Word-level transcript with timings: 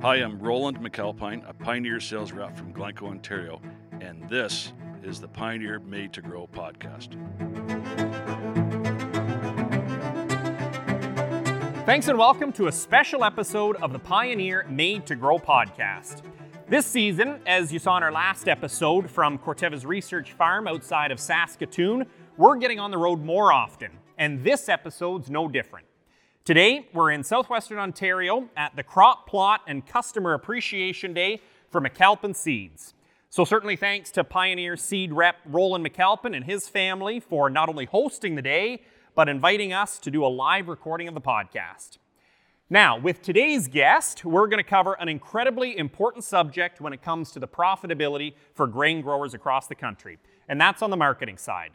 Hi, 0.00 0.14
I'm 0.18 0.38
Roland 0.38 0.78
McAlpine, 0.78 1.42
a 1.50 1.52
Pioneer 1.52 1.98
sales 1.98 2.30
rep 2.30 2.56
from 2.56 2.70
Glencoe, 2.70 3.08
Ontario, 3.08 3.60
and 4.00 4.28
this 4.28 4.72
is 5.02 5.20
the 5.20 5.26
Pioneer 5.26 5.80
Made 5.80 6.12
to 6.12 6.22
Grow 6.22 6.46
podcast. 6.46 7.16
Thanks 11.84 12.06
and 12.06 12.16
welcome 12.16 12.52
to 12.52 12.68
a 12.68 12.72
special 12.72 13.24
episode 13.24 13.74
of 13.82 13.92
the 13.92 13.98
Pioneer 13.98 14.64
Made 14.70 15.04
to 15.06 15.16
Grow 15.16 15.36
podcast. 15.36 16.22
This 16.68 16.86
season, 16.86 17.40
as 17.44 17.72
you 17.72 17.80
saw 17.80 17.96
in 17.96 18.04
our 18.04 18.12
last 18.12 18.46
episode 18.46 19.10
from 19.10 19.36
Corteva's 19.36 19.84
research 19.84 20.32
farm 20.32 20.68
outside 20.68 21.10
of 21.10 21.18
Saskatoon, 21.18 22.06
we're 22.36 22.56
getting 22.56 22.78
on 22.78 22.92
the 22.92 22.98
road 22.98 23.24
more 23.24 23.52
often, 23.52 23.90
and 24.16 24.44
this 24.44 24.68
episode's 24.68 25.28
no 25.28 25.48
different. 25.48 25.86
Today, 26.48 26.88
we're 26.94 27.10
in 27.10 27.24
southwestern 27.24 27.76
Ontario 27.76 28.48
at 28.56 28.74
the 28.74 28.82
Crop 28.82 29.28
Plot 29.28 29.60
and 29.66 29.86
Customer 29.86 30.32
Appreciation 30.32 31.12
Day 31.12 31.42
for 31.68 31.78
McAlpin 31.78 32.34
Seeds. 32.34 32.94
So, 33.28 33.44
certainly 33.44 33.76
thanks 33.76 34.10
to 34.12 34.24
Pioneer 34.24 34.74
Seed 34.74 35.12
Rep 35.12 35.36
Roland 35.44 35.86
McAlpin 35.86 36.34
and 36.34 36.46
his 36.46 36.66
family 36.66 37.20
for 37.20 37.50
not 37.50 37.68
only 37.68 37.84
hosting 37.84 38.34
the 38.34 38.40
day, 38.40 38.80
but 39.14 39.28
inviting 39.28 39.74
us 39.74 39.98
to 39.98 40.10
do 40.10 40.24
a 40.24 40.26
live 40.26 40.68
recording 40.68 41.06
of 41.06 41.12
the 41.12 41.20
podcast. 41.20 41.98
Now, 42.70 42.98
with 42.98 43.20
today's 43.20 43.68
guest, 43.68 44.24
we're 44.24 44.48
going 44.48 44.64
to 44.64 44.70
cover 44.70 44.94
an 44.94 45.10
incredibly 45.10 45.76
important 45.76 46.24
subject 46.24 46.80
when 46.80 46.94
it 46.94 47.02
comes 47.02 47.30
to 47.32 47.38
the 47.38 47.46
profitability 47.46 48.32
for 48.54 48.66
grain 48.66 49.02
growers 49.02 49.34
across 49.34 49.66
the 49.66 49.74
country, 49.74 50.16
and 50.48 50.58
that's 50.58 50.80
on 50.80 50.88
the 50.88 50.96
marketing 50.96 51.36
side. 51.36 51.72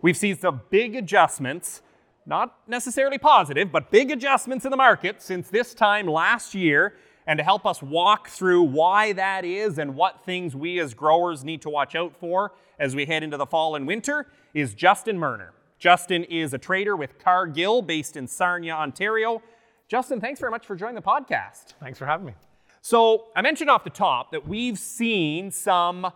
We've 0.00 0.16
seen 0.16 0.38
some 0.38 0.62
big 0.70 0.96
adjustments, 0.96 1.82
not 2.28 2.58
necessarily 2.68 3.18
positive, 3.18 3.72
but 3.72 3.90
big 3.90 4.10
adjustments 4.10 4.64
in 4.64 4.70
the 4.70 4.76
market 4.76 5.20
since 5.20 5.48
this 5.48 5.74
time 5.74 6.06
last 6.06 6.54
year. 6.54 6.94
And 7.26 7.38
to 7.38 7.44
help 7.44 7.66
us 7.66 7.82
walk 7.82 8.28
through 8.28 8.62
why 8.62 9.12
that 9.12 9.44
is 9.44 9.78
and 9.78 9.94
what 9.96 10.24
things 10.24 10.56
we 10.56 10.78
as 10.80 10.94
growers 10.94 11.44
need 11.44 11.60
to 11.62 11.68
watch 11.68 11.94
out 11.94 12.16
for 12.16 12.52
as 12.78 12.94
we 12.94 13.04
head 13.04 13.22
into 13.22 13.36
the 13.36 13.44
fall 13.44 13.74
and 13.74 13.86
winter 13.86 14.28
is 14.54 14.72
Justin 14.72 15.18
Merner. 15.18 15.50
Justin 15.78 16.24
is 16.24 16.54
a 16.54 16.58
trader 16.58 16.96
with 16.96 17.18
Cargill 17.18 17.82
based 17.82 18.16
in 18.16 18.26
Sarnia, 18.26 18.72
Ontario 18.72 19.42
Justin, 19.88 20.20
thanks 20.20 20.38
very 20.38 20.50
much 20.50 20.66
for 20.66 20.76
joining 20.76 20.96
the 20.96 21.02
podcast. 21.02 21.72
Thanks 21.80 21.98
for 21.98 22.04
having 22.04 22.26
me. 22.26 22.34
So, 22.82 23.28
I 23.34 23.40
mentioned 23.40 23.70
off 23.70 23.84
the 23.84 23.90
top 23.90 24.32
that 24.32 24.46
we've 24.46 24.78
seen 24.78 25.50
some 25.50 26.12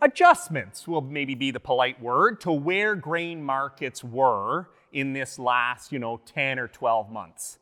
adjustments, 0.00 0.86
will 0.86 1.00
maybe 1.00 1.34
be 1.34 1.50
the 1.50 1.58
polite 1.58 2.00
word, 2.00 2.40
to 2.42 2.52
where 2.52 2.94
grain 2.94 3.42
markets 3.42 4.04
were 4.04 4.68
in 4.92 5.12
this 5.12 5.38
last, 5.38 5.92
you 5.92 5.98
know, 5.98 6.20
10 6.26 6.58
or 6.58 6.68
12 6.68 7.10
months. 7.10 7.58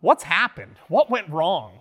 What's 0.00 0.24
happened? 0.24 0.76
What 0.88 1.10
went 1.10 1.28
wrong? 1.28 1.80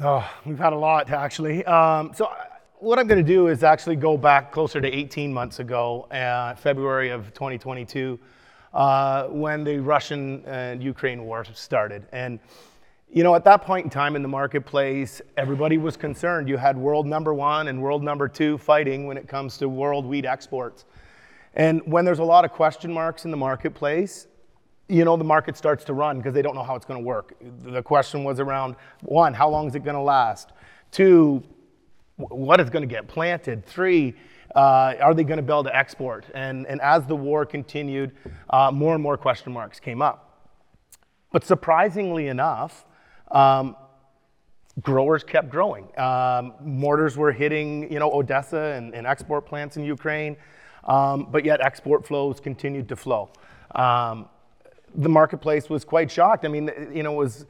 Oh, 0.00 0.28
we've 0.44 0.58
had 0.58 0.72
a 0.72 0.78
lot 0.78 1.10
actually. 1.10 1.64
Um, 1.64 2.12
so, 2.14 2.30
what 2.78 2.98
I'm 2.98 3.06
going 3.06 3.24
to 3.24 3.32
do 3.32 3.46
is 3.46 3.62
actually 3.62 3.96
go 3.96 4.18
back 4.18 4.52
closer 4.52 4.80
to 4.80 4.88
18 4.88 5.32
months 5.32 5.58
ago, 5.58 6.02
uh, 6.10 6.54
February 6.54 7.08
of 7.08 7.32
2022 7.32 8.18
uh, 8.74 9.28
when 9.28 9.64
the 9.64 9.78
Russian 9.78 10.44
and 10.46 10.82
Ukraine 10.82 11.24
war 11.24 11.44
started. 11.54 12.06
And 12.12 12.40
you 13.10 13.22
know, 13.22 13.36
at 13.36 13.44
that 13.44 13.62
point 13.62 13.84
in 13.84 13.90
time 13.90 14.16
in 14.16 14.22
the 14.22 14.28
marketplace, 14.28 15.22
everybody 15.36 15.78
was 15.78 15.96
concerned. 15.96 16.48
You 16.48 16.56
had 16.56 16.76
world 16.76 17.06
number 17.06 17.32
one 17.32 17.68
and 17.68 17.80
world 17.80 18.02
number 18.02 18.26
two 18.26 18.58
fighting 18.58 19.06
when 19.06 19.16
it 19.16 19.28
comes 19.28 19.56
to 19.58 19.68
world 19.68 20.04
wheat 20.04 20.24
exports. 20.24 20.84
And 21.54 21.82
when 21.86 22.04
there's 22.04 22.18
a 22.18 22.24
lot 22.24 22.44
of 22.44 22.52
question 22.52 22.92
marks 22.92 23.24
in 23.24 23.30
the 23.30 23.36
marketplace, 23.36 24.26
you 24.88 25.04
know, 25.04 25.16
the 25.16 25.24
market 25.24 25.56
starts 25.56 25.84
to 25.84 25.94
run 25.94 26.18
because 26.18 26.34
they 26.34 26.42
don't 26.42 26.54
know 26.54 26.62
how 26.62 26.74
it's 26.74 26.84
going 26.84 27.00
to 27.00 27.06
work. 27.06 27.34
The 27.62 27.82
question 27.82 28.22
was 28.22 28.38
around 28.38 28.76
one, 29.02 29.32
how 29.32 29.48
long 29.48 29.66
is 29.66 29.74
it 29.74 29.84
going 29.84 29.96
to 29.96 30.02
last? 30.02 30.52
Two, 30.90 31.42
what 32.16 32.60
is 32.60 32.70
going 32.70 32.82
to 32.82 32.92
get 32.92 33.08
planted? 33.08 33.64
Three, 33.64 34.14
uh, 34.54 34.94
are 35.00 35.14
they 35.14 35.24
going 35.24 35.38
to 35.38 35.42
be 35.42 35.52
able 35.52 35.64
to 35.64 35.74
export? 35.74 36.26
And, 36.34 36.66
and 36.66 36.80
as 36.80 37.06
the 37.06 37.16
war 37.16 37.46
continued, 37.46 38.12
uh, 38.50 38.70
more 38.70 38.94
and 38.94 39.02
more 39.02 39.16
question 39.16 39.52
marks 39.52 39.80
came 39.80 40.02
up. 40.02 40.50
But 41.32 41.44
surprisingly 41.44 42.28
enough, 42.28 42.84
um, 43.30 43.74
growers 44.80 45.24
kept 45.24 45.48
growing. 45.48 45.88
Um, 45.98 46.54
mortars 46.60 47.16
were 47.16 47.32
hitting, 47.32 47.90
you 47.90 47.98
know, 47.98 48.12
Odessa 48.12 48.74
and, 48.76 48.94
and 48.94 49.06
export 49.06 49.46
plants 49.46 49.76
in 49.76 49.84
Ukraine, 49.84 50.36
um, 50.84 51.28
but 51.30 51.44
yet 51.44 51.60
export 51.60 52.06
flows 52.06 52.40
continued 52.40 52.88
to 52.88 52.96
flow. 52.96 53.30
Um, 53.74 54.28
the 54.94 55.08
marketplace 55.08 55.68
was 55.68 55.84
quite 55.84 56.10
shocked. 56.10 56.44
I 56.44 56.48
mean, 56.48 56.70
you 56.92 57.02
know, 57.02 57.12
it 57.12 57.24
was 57.24 57.46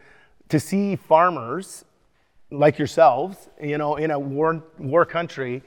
to 0.48 0.58
see 0.58 0.96
farmers 0.96 1.84
like 2.50 2.78
yourselves, 2.78 3.48
you 3.62 3.78
know, 3.78 3.96
in 3.96 4.10
a 4.10 4.18
war, 4.18 4.62
war 4.78 5.04
country, 5.04 5.62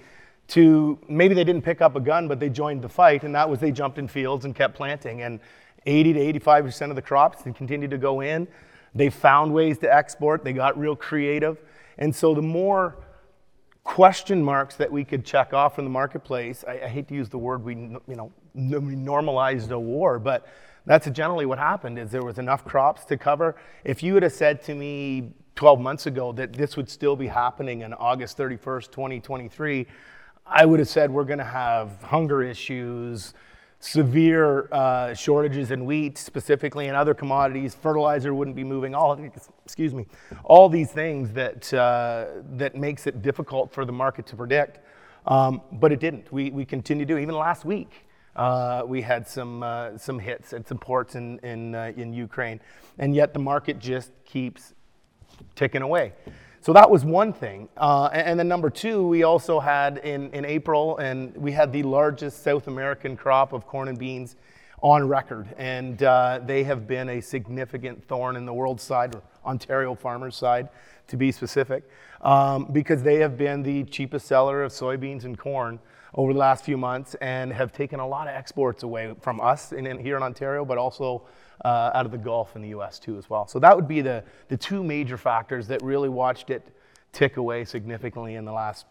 to 0.49 0.97
maybe 1.09 1.33
they 1.33 1.43
didn't 1.43 1.63
pick 1.63 1.81
up 1.81 1.95
a 1.95 1.99
gun, 1.99 2.27
but 2.27 2.39
they 2.39 2.49
joined 2.49 2.81
the 2.81 2.89
fight, 2.89 3.23
and 3.23 3.35
that 3.35 3.49
was 3.49 3.59
they 3.59 3.71
jumped 3.71 3.97
in 3.97 4.07
fields 4.07 4.45
and 4.45 4.55
kept 4.55 4.75
planting. 4.75 5.21
And 5.21 5.39
80 5.85 6.13
to 6.13 6.39
85% 6.39 6.89
of 6.89 6.95
the 6.95 7.01
crops 7.01 7.41
continued 7.43 7.91
to 7.91 7.97
go 7.97 8.21
in. 8.21 8.47
They 8.95 9.09
found 9.09 9.53
ways 9.53 9.77
to 9.79 9.93
export, 9.93 10.43
they 10.43 10.53
got 10.53 10.77
real 10.77 10.95
creative. 10.95 11.61
And 11.97 12.15
so 12.15 12.33
the 12.33 12.41
more 12.41 12.97
question 13.87 14.43
marks 14.43 14.75
that 14.75 14.91
we 14.91 15.05
could 15.05 15.25
check 15.25 15.53
off 15.53 15.75
from 15.75 15.85
the 15.85 15.89
marketplace, 15.89 16.65
I, 16.67 16.81
I 16.81 16.87
hate 16.89 17.07
to 17.07 17.15
use 17.15 17.29
the 17.29 17.37
word 17.37 17.63
we, 17.63 17.73
you 17.73 18.01
know, 18.07 18.31
we 18.53 18.95
normalized 18.95 19.71
a 19.71 19.79
war, 19.79 20.19
but 20.19 20.45
that's 20.85 21.09
generally 21.11 21.45
what 21.45 21.57
happened 21.57 21.97
is 21.97 22.11
there 22.11 22.23
was 22.23 22.37
enough 22.37 22.65
crops 22.65 23.05
to 23.05 23.17
cover. 23.17 23.55
If 23.85 24.03
you 24.03 24.13
would 24.13 24.23
have 24.23 24.33
said 24.33 24.61
to 24.63 24.75
me 24.75 25.31
12 25.55 25.79
months 25.79 26.05
ago 26.05 26.33
that 26.33 26.51
this 26.51 26.75
would 26.75 26.89
still 26.89 27.15
be 27.15 27.27
happening 27.27 27.85
on 27.85 27.93
August 27.93 28.37
31st, 28.37 28.91
2023, 28.91 29.87
I 30.45 30.65
would 30.65 30.79
have 30.79 30.89
said 30.89 31.09
we're 31.09 31.23
going 31.23 31.39
to 31.39 31.45
have 31.45 32.01
hunger 32.03 32.43
issues, 32.43 33.33
severe 33.79 34.67
uh, 34.71 35.13
shortages 35.13 35.71
in 35.71 35.85
wheat, 35.85 36.17
specifically, 36.17 36.87
and 36.87 36.95
other 36.95 37.13
commodities. 37.13 37.75
Fertilizer 37.75 38.33
wouldn't 38.33 38.55
be 38.55 38.63
moving. 38.63 38.95
All 38.95 39.17
excuse 39.63 39.93
me, 39.93 40.07
all 40.43 40.69
these 40.69 40.91
things 40.91 41.31
that 41.33 41.73
uh, 41.73 42.27
that 42.53 42.75
makes 42.75 43.07
it 43.07 43.21
difficult 43.21 43.71
for 43.71 43.85
the 43.85 43.91
market 43.91 44.25
to 44.27 44.35
predict. 44.35 44.79
Um, 45.25 45.61
but 45.73 45.91
it 45.91 45.99
didn't. 45.99 46.31
We 46.31 46.49
we 46.51 46.65
continue 46.65 47.05
to. 47.05 47.13
Do. 47.13 47.19
Even 47.19 47.35
last 47.35 47.65
week, 47.65 48.05
uh, 48.35 48.83
we 48.85 49.01
had 49.01 49.27
some 49.27 49.61
uh, 49.63 49.97
some 49.97 50.19
hits 50.19 50.53
and 50.53 50.65
supports 50.65 51.15
in 51.15 51.39
in 51.39 51.75
uh, 51.75 51.91
in 51.95 52.13
Ukraine, 52.13 52.59
and 52.97 53.13
yet 53.13 53.33
the 53.33 53.39
market 53.39 53.79
just 53.79 54.11
keeps 54.25 54.73
ticking 55.55 55.81
away. 55.81 56.13
So 56.67 56.73
that 56.73 56.91
was 56.91 57.05
one 57.05 57.31
thing. 57.31 57.69
Uh, 57.77 58.09
and 58.11 58.37
then 58.37 58.49
number 58.49 58.69
two, 58.69 59.07
we 59.07 59.23
also 59.23 59.57
had 59.57 59.99
in, 59.99 60.29
in 60.31 60.43
April, 60.43 60.97
and 60.97 61.33
we 61.37 61.53
had 61.53 61.71
the 61.71 61.81
largest 61.81 62.43
South 62.43 62.67
American 62.67 63.15
crop 63.15 63.53
of 63.53 63.65
corn 63.65 63.87
and 63.87 63.97
beans 63.97 64.35
on 64.81 65.07
record. 65.07 65.47
And 65.57 66.03
uh, 66.03 66.41
they 66.45 66.65
have 66.65 66.85
been 66.85 67.07
a 67.07 67.21
significant 67.21 68.03
thorn 68.09 68.35
in 68.35 68.45
the 68.45 68.53
world 68.53 68.81
side, 68.81 69.15
or 69.15 69.21
Ontario 69.45 69.95
farmers' 69.95 70.35
side, 70.35 70.67
to 71.07 71.17
be 71.17 71.31
specific, 71.31 71.89
um, 72.21 72.69
because 72.71 73.03
they 73.03 73.15
have 73.15 73.37
been 73.37 73.63
the 73.63 73.83
cheapest 73.85 74.27
seller 74.27 74.63
of 74.63 74.71
soybeans 74.71 75.23
and 75.23 75.37
corn 75.37 75.79
over 76.13 76.33
the 76.33 76.39
last 76.39 76.63
few 76.65 76.77
months 76.77 77.15
and 77.21 77.53
have 77.53 77.71
taken 77.71 77.99
a 77.99 78.07
lot 78.07 78.27
of 78.27 78.33
exports 78.33 78.83
away 78.83 79.13
from 79.21 79.39
us 79.39 79.71
in, 79.71 79.85
in 79.85 79.99
here 79.99 80.17
in 80.17 80.23
Ontario, 80.23 80.65
but 80.65 80.77
also 80.77 81.23
uh, 81.63 81.91
out 81.93 82.05
of 82.05 82.11
the 82.11 82.17
Gulf 82.17 82.55
in 82.55 82.61
the 82.61 82.69
US 82.69 82.99
too 82.99 83.17
as 83.17 83.29
well. 83.29 83.47
So 83.47 83.59
that 83.59 83.75
would 83.75 83.87
be 83.87 84.01
the, 84.01 84.23
the 84.47 84.57
two 84.57 84.83
major 84.83 85.17
factors 85.17 85.67
that 85.67 85.81
really 85.81 86.09
watched 86.09 86.49
it 86.49 86.67
tick 87.11 87.37
away 87.37 87.65
significantly 87.65 88.35
in 88.35 88.45
the 88.45 88.51
last 88.51 88.85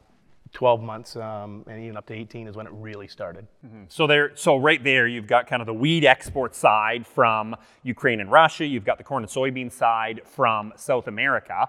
12 0.53 0.83
months 0.83 1.17
um, 1.17 1.65
and 1.69 1.83
even 1.83 1.97
up 1.97 2.07
to 2.07 2.15
18 2.15 2.49
is 2.49 2.57
when 2.57 2.67
it 2.67 2.73
really 2.73 3.09
started. 3.09 3.47
Mm-hmm. 3.65 3.85
So 3.89 4.07
there, 4.07 4.35
so 4.37 4.57
right 4.57 4.83
there, 4.83 5.07
you've 5.07 5.27
got 5.27 5.47
kind 5.47 5.61
of 5.61 5.67
the 5.67 5.75
wheat 5.75 6.05
export 6.05 6.55
side 6.55 7.07
from 7.07 7.57
Ukraine 7.83 8.21
and 8.21 8.31
Russia. 8.31 8.65
You've 8.65 8.85
got 8.85 8.99
the 8.99 9.05
corn 9.05 9.23
and 9.23 9.31
soybean 9.31 9.71
side 9.71 10.23
from 10.25 10.73
South 10.77 11.09
America. 11.09 11.69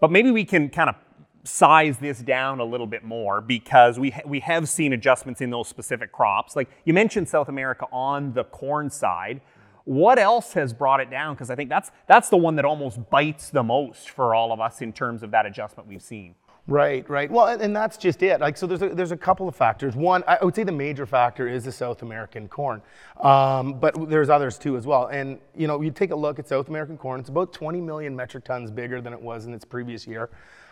But 0.00 0.10
maybe 0.10 0.30
we 0.30 0.44
can 0.44 0.68
kind 0.68 0.90
of 0.90 0.96
size 1.44 1.98
this 1.98 2.20
down 2.20 2.58
a 2.60 2.64
little 2.64 2.86
bit 2.86 3.04
more 3.04 3.40
because 3.40 3.98
we 3.98 4.10
ha- 4.10 4.22
we 4.24 4.40
have 4.40 4.68
seen 4.68 4.92
adjustments 4.92 5.40
in 5.40 5.50
those 5.50 5.68
specific 5.68 6.10
crops. 6.10 6.56
Like 6.56 6.68
you 6.84 6.94
mentioned 6.94 7.28
South 7.28 7.48
America 7.48 7.86
on 7.92 8.32
the 8.32 8.44
corn 8.44 8.90
side. 8.90 9.40
What 9.84 10.18
else 10.18 10.54
has 10.54 10.72
brought 10.72 11.00
it 11.00 11.10
down? 11.10 11.34
Because 11.34 11.50
I 11.50 11.54
think 11.54 11.68
that's 11.68 11.90
that's 12.06 12.30
the 12.30 12.38
one 12.38 12.56
that 12.56 12.64
almost 12.64 13.10
bites 13.10 13.50
the 13.50 13.62
most 13.62 14.08
for 14.10 14.34
all 14.34 14.52
of 14.52 14.60
us 14.60 14.80
in 14.80 14.92
terms 14.92 15.22
of 15.22 15.30
that 15.32 15.44
adjustment 15.44 15.88
we've 15.88 16.02
seen. 16.02 16.34
Right, 16.66 17.08
right. 17.10 17.30
Well, 17.30 17.60
and 17.60 17.76
that's 17.76 17.98
just 17.98 18.22
it. 18.22 18.40
Like, 18.40 18.56
so 18.56 18.66
there's 18.66 18.80
a, 18.80 18.88
there's 18.88 19.12
a 19.12 19.18
couple 19.18 19.46
of 19.46 19.54
factors. 19.54 19.94
One, 19.94 20.24
I 20.26 20.38
would 20.42 20.54
say 20.54 20.64
the 20.64 20.72
major 20.72 21.04
factor 21.04 21.46
is 21.46 21.64
the 21.64 21.72
South 21.72 22.00
American 22.00 22.48
corn, 22.48 22.80
um, 23.20 23.74
but 23.74 24.08
there's 24.08 24.30
others 24.30 24.56
too 24.56 24.78
as 24.78 24.86
well. 24.86 25.08
And 25.08 25.38
you 25.54 25.66
know, 25.66 25.82
you 25.82 25.90
take 25.90 26.10
a 26.10 26.16
look 26.16 26.38
at 26.38 26.48
South 26.48 26.68
American 26.68 26.96
corn; 26.96 27.20
it's 27.20 27.28
about 27.28 27.52
20 27.52 27.82
million 27.82 28.16
metric 28.16 28.44
tons 28.44 28.70
bigger 28.70 29.02
than 29.02 29.12
it 29.12 29.20
was 29.20 29.44
in 29.44 29.52
its 29.52 29.66
previous 29.66 30.06
year. 30.06 30.30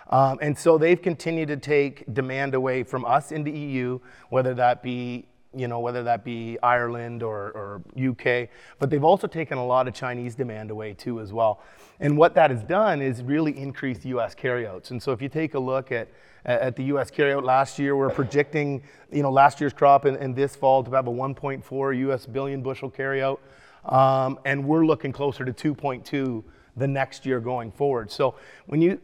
Um, 0.08 0.38
and 0.40 0.58
so 0.58 0.78
they've 0.78 1.00
continued 1.00 1.48
to 1.48 1.58
take 1.58 2.12
demand 2.14 2.54
away 2.54 2.84
from 2.84 3.04
us 3.04 3.30
into 3.30 3.50
the 3.50 3.58
EU, 3.58 4.00
whether 4.30 4.54
that 4.54 4.82
be 4.82 5.26
you 5.54 5.68
know, 5.68 5.80
whether 5.80 6.02
that 6.02 6.24
be 6.24 6.58
Ireland 6.62 7.22
or, 7.22 7.50
or 7.52 7.82
UK, 7.98 8.48
but 8.78 8.90
they've 8.90 9.04
also 9.04 9.26
taken 9.26 9.58
a 9.58 9.66
lot 9.66 9.88
of 9.88 9.94
Chinese 9.94 10.34
demand 10.34 10.70
away 10.70 10.94
too 10.94 11.20
as 11.20 11.32
well. 11.32 11.60
And 12.00 12.16
what 12.16 12.34
that 12.34 12.50
has 12.50 12.62
done 12.62 13.00
is 13.00 13.22
really 13.22 13.56
increased 13.56 14.04
U.S. 14.06 14.34
carryouts. 14.34 14.90
And 14.90 15.02
so 15.02 15.12
if 15.12 15.22
you 15.22 15.28
take 15.28 15.54
a 15.54 15.58
look 15.58 15.92
at 15.92 16.08
at 16.44 16.74
the 16.74 16.82
U.S. 16.84 17.08
carryout 17.10 17.44
last 17.44 17.78
year, 17.78 17.96
we're 17.96 18.10
projecting, 18.10 18.82
you 19.12 19.22
know, 19.22 19.30
last 19.30 19.60
year's 19.60 19.72
crop 19.72 20.06
and, 20.06 20.16
and 20.16 20.34
this 20.34 20.56
fall 20.56 20.82
to 20.82 20.90
have 20.90 21.06
a 21.06 21.10
1.4 21.10 21.98
U.S. 21.98 22.26
billion 22.26 22.62
bushel 22.62 22.90
carryout, 22.90 23.38
um, 23.84 24.38
and 24.44 24.64
we're 24.64 24.84
looking 24.84 25.12
closer 25.12 25.44
to 25.44 25.52
2.2 25.52 26.42
the 26.76 26.88
next 26.88 27.24
year 27.26 27.38
going 27.38 27.70
forward. 27.70 28.10
So 28.10 28.34
when 28.66 28.82
you 28.82 29.00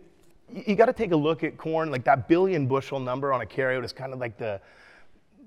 you 0.51 0.77
got 0.77 0.87
to 0.87 0.95
take 0.95 1.13
a 1.13 1.17
look 1.17 1.45
at 1.45 1.59
corn, 1.59 1.91
like 1.91 2.05
that 2.05 2.27
billion 2.27 2.67
bushel 2.67 2.99
number 2.99 3.33
on 3.35 3.43
a 3.43 3.47
carryout 3.47 3.85
is 3.85 3.93
kind 3.93 4.15
of 4.15 4.19
like 4.19 4.39
the 4.39 4.61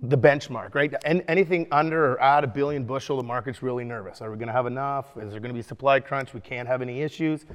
the 0.01 0.17
benchmark, 0.17 0.73
right? 0.73 0.93
And 1.05 1.23
anything 1.27 1.67
under 1.71 2.13
or 2.13 2.21
at 2.21 2.43
a 2.43 2.47
billion 2.47 2.85
bushel, 2.85 3.17
the 3.17 3.23
market's 3.23 3.61
really 3.61 3.83
nervous. 3.83 4.21
Are 4.21 4.31
we 4.31 4.37
going 4.37 4.47
to 4.47 4.53
have 4.53 4.65
enough? 4.65 5.15
Is 5.17 5.31
there 5.31 5.39
going 5.39 5.53
to 5.53 5.57
be 5.57 5.61
supply 5.61 5.99
crunch? 5.99 6.33
We 6.33 6.41
can't 6.41 6.67
have 6.67 6.81
any 6.81 7.01
issues. 7.01 7.45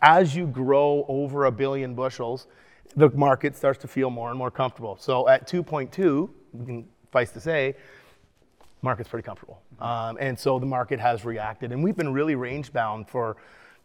As 0.00 0.34
you 0.34 0.46
grow 0.46 1.04
over 1.08 1.44
a 1.44 1.52
billion 1.52 1.94
bushels, 1.94 2.48
the 2.96 3.08
market 3.10 3.56
starts 3.56 3.78
to 3.82 3.88
feel 3.88 4.10
more 4.10 4.30
and 4.30 4.38
more 4.38 4.50
comfortable. 4.50 4.96
So 4.98 5.28
at 5.28 5.48
2.2, 5.48 6.84
suffice 7.04 7.30
to 7.30 7.40
say, 7.40 7.76
market's 8.82 9.08
pretty 9.08 9.24
comfortable. 9.24 9.62
Um, 9.78 10.16
and 10.20 10.38
so 10.38 10.58
the 10.58 10.66
market 10.66 10.98
has 10.98 11.24
reacted. 11.24 11.70
And 11.70 11.84
we've 11.84 11.96
been 11.96 12.12
really 12.12 12.34
range 12.34 12.72
bound 12.72 13.08
for 13.08 13.36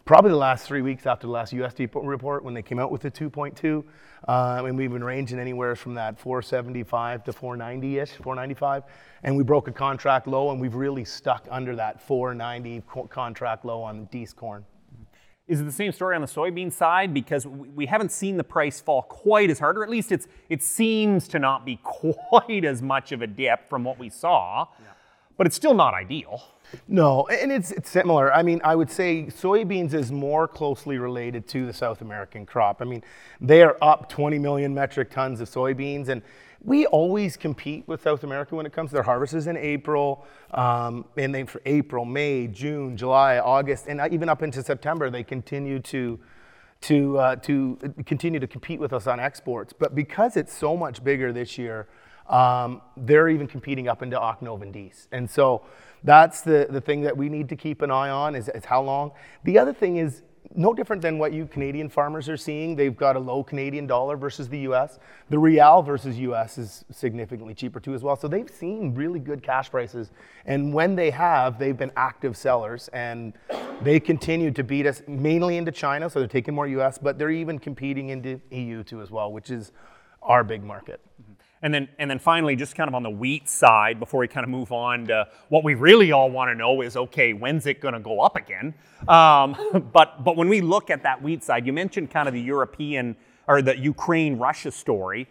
probably 0.07 0.31
the 0.31 0.37
last 0.37 0.65
three 0.65 0.81
weeks 0.81 1.05
after 1.05 1.27
the 1.27 1.33
last 1.33 1.53
USD 1.53 1.89
report 1.93 2.43
when 2.43 2.53
they 2.53 2.61
came 2.61 2.79
out 2.79 2.91
with 2.91 3.01
the 3.01 3.11
2.2. 3.11 3.83
Um, 4.27 4.65
and 4.65 4.77
we've 4.77 4.91
been 4.91 5.03
ranging 5.03 5.37
anywhere 5.37 5.75
from 5.75 5.93
that 5.95 6.17
475 6.17 7.25
to 7.25 7.33
490 7.33 7.99
ish, 7.99 8.11
495. 8.11 8.83
And 9.23 9.35
we 9.35 9.43
broke 9.43 9.67
a 9.67 9.71
contract 9.71 10.25
low, 10.25 10.51
and 10.51 10.61
we've 10.61 10.75
really 10.75 11.03
stuck 11.03 11.45
under 11.51 11.75
that 11.75 12.01
490 12.01 12.83
co- 12.87 13.07
contract 13.07 13.65
low 13.65 13.83
on 13.83 14.05
Dees 14.05 14.33
corn. 14.33 14.65
Is 15.47 15.61
it 15.61 15.65
the 15.65 15.71
same 15.71 15.91
story 15.91 16.15
on 16.15 16.21
the 16.21 16.27
soybean 16.27 16.71
side? 16.71 17.13
Because 17.13 17.45
we 17.45 17.85
haven't 17.85 18.11
seen 18.11 18.37
the 18.37 18.43
price 18.43 18.79
fall 18.79 19.01
quite 19.03 19.49
as 19.49 19.59
hard, 19.59 19.77
or 19.77 19.83
at 19.83 19.89
least 19.89 20.11
it's 20.11 20.27
it 20.49 20.63
seems 20.63 21.27
to 21.29 21.39
not 21.39 21.65
be 21.65 21.77
quite 21.83 22.65
as 22.65 22.81
much 22.81 23.11
of 23.11 23.21
a 23.21 23.27
dip 23.27 23.67
from 23.69 23.83
what 23.83 23.99
we 23.99 24.09
saw. 24.09 24.67
Yeah. 24.79 24.85
But 25.37 25.47
it's 25.47 25.55
still 25.55 25.73
not 25.73 25.93
ideal. 25.93 26.41
No, 26.87 27.27
and 27.27 27.51
it's, 27.51 27.71
it's 27.71 27.89
similar. 27.89 28.33
I 28.33 28.43
mean, 28.43 28.59
I 28.63 28.75
would 28.75 28.91
say 28.91 29.27
soybeans 29.29 29.93
is 29.93 30.11
more 30.11 30.47
closely 30.47 30.97
related 30.97 31.47
to 31.49 31.65
the 31.65 31.73
South 31.73 32.01
American 32.01 32.45
crop. 32.45 32.81
I 32.81 32.85
mean, 32.85 33.03
they 33.39 33.63
are 33.63 33.77
up 33.81 34.09
20 34.09 34.37
million 34.39 34.73
metric 34.73 35.09
tons 35.11 35.39
of 35.39 35.49
soybeans, 35.49 36.09
and 36.09 36.21
we 36.63 36.85
always 36.87 37.37
compete 37.37 37.87
with 37.87 38.01
South 38.01 38.23
America 38.23 38.55
when 38.55 38.65
it 38.65 38.73
comes 38.73 38.89
to 38.89 38.95
their 38.95 39.03
harvests 39.03 39.45
in 39.45 39.55
April, 39.55 40.25
um, 40.51 41.05
and 41.15 41.33
then 41.33 41.45
for 41.45 41.61
April, 41.65 42.03
May, 42.03 42.47
June, 42.47 42.97
July, 42.97 43.37
August, 43.37 43.85
and 43.87 44.01
even 44.11 44.27
up 44.27 44.43
into 44.43 44.63
September, 44.63 45.09
they 45.09 45.23
continue 45.23 45.79
to 45.79 46.19
to 46.79 47.17
uh, 47.17 47.35
to 47.37 47.77
continue 48.05 48.39
to 48.39 48.47
compete 48.47 48.79
with 48.79 48.93
us 48.93 49.07
on 49.07 49.19
exports. 49.19 49.73
But 49.73 49.95
because 49.95 50.37
it's 50.37 50.55
so 50.55 50.75
much 50.75 51.03
bigger 51.03 51.31
this 51.31 51.57
year, 51.57 51.87
um, 52.29 52.81
they're 52.95 53.29
even 53.29 53.47
competing 53.47 53.87
up 53.87 54.01
into 54.01 54.19
Octave 54.19 54.61
and 54.61 54.73
Dees, 54.73 55.07
and 55.11 55.29
so 55.29 55.63
that's 56.03 56.41
the, 56.41 56.67
the 56.69 56.81
thing 56.81 57.01
that 57.01 57.15
we 57.15 57.29
need 57.29 57.49
to 57.49 57.55
keep 57.55 57.81
an 57.81 57.91
eye 57.91 58.09
on 58.09 58.35
is, 58.35 58.49
is 58.49 58.65
how 58.65 58.81
long. 58.81 59.11
The 59.43 59.57
other 59.57 59.73
thing 59.73 59.97
is 59.97 60.21
no 60.55 60.73
different 60.73 61.01
than 61.01 61.17
what 61.17 61.33
you 61.33 61.45
Canadian 61.45 61.89
farmers 61.89 62.29
are 62.29 62.37
seeing. 62.37 62.75
They've 62.75 62.95
got 62.95 63.15
a 63.15 63.19
low 63.19 63.43
Canadian 63.43 63.87
dollar 63.87 64.15
versus 64.15 64.47
the 64.47 64.59
US. 64.59 64.99
The 65.29 65.37
real 65.37 65.81
versus 65.81 66.17
US 66.19 66.57
is 66.57 66.85
significantly 66.91 67.53
cheaper 67.53 67.79
too 67.79 67.93
as 67.93 68.03
well. 68.03 68.15
So 68.15 68.27
they've 68.27 68.49
seen 68.49 68.95
really 68.95 69.19
good 69.19 69.43
cash 69.43 69.69
prices. 69.69 70.11
And 70.45 70.73
when 70.73 70.95
they 70.95 71.11
have, 71.11 71.59
they've 71.59 71.77
been 71.77 71.91
active 71.95 72.37
sellers 72.37 72.87
and 72.89 73.33
they 73.81 73.99
continue 73.99 74.51
to 74.51 74.63
beat 74.63 74.85
us 74.85 75.01
mainly 75.07 75.57
into 75.57 75.71
China. 75.71 76.09
So 76.09 76.19
they're 76.19 76.27
taking 76.27 76.55
more 76.55 76.67
US, 76.67 76.97
but 76.97 77.17
they're 77.17 77.31
even 77.31 77.59
competing 77.59 78.09
into 78.09 78.39
EU 78.51 78.83
too 78.83 79.01
as 79.01 79.11
well, 79.11 79.31
which 79.31 79.49
is 79.49 79.71
our 80.21 80.43
big 80.43 80.63
market. 80.63 81.01
Mm-hmm. 81.21 81.33
And 81.61 81.73
then, 81.73 81.89
and 81.97 82.09
then 82.09 82.19
finally, 82.19 82.55
just 82.55 82.75
kind 82.75 82.87
of 82.87 82.95
on 82.95 83.03
the 83.03 83.09
wheat 83.09 83.49
side, 83.49 83.99
before 83.99 84.19
we 84.19 84.27
kind 84.27 84.43
of 84.43 84.49
move 84.49 84.71
on 84.71 85.07
to 85.07 85.27
what 85.49 85.63
we 85.63 85.73
really 85.73 86.11
all 86.11 86.29
want 86.29 86.49
to 86.49 86.55
know 86.55 86.81
is, 86.81 86.95
okay, 86.95 87.33
when's 87.33 87.65
it 87.65 87.81
going 87.81 87.93
to 87.93 87.99
go 87.99 88.21
up 88.21 88.35
again? 88.35 88.73
Um, 89.07 89.89
but, 89.93 90.23
but 90.23 90.35
when 90.35 90.49
we 90.49 90.61
look 90.61 90.89
at 90.89 91.03
that 91.03 91.21
wheat 91.21 91.43
side, 91.43 91.65
you 91.65 91.73
mentioned 91.73 92.11
kind 92.11 92.27
of 92.27 92.33
the 92.33 92.41
European 92.41 93.15
or 93.47 93.61
the 93.61 93.77
Ukraine-Russia 93.77 94.71
story, 94.71 95.27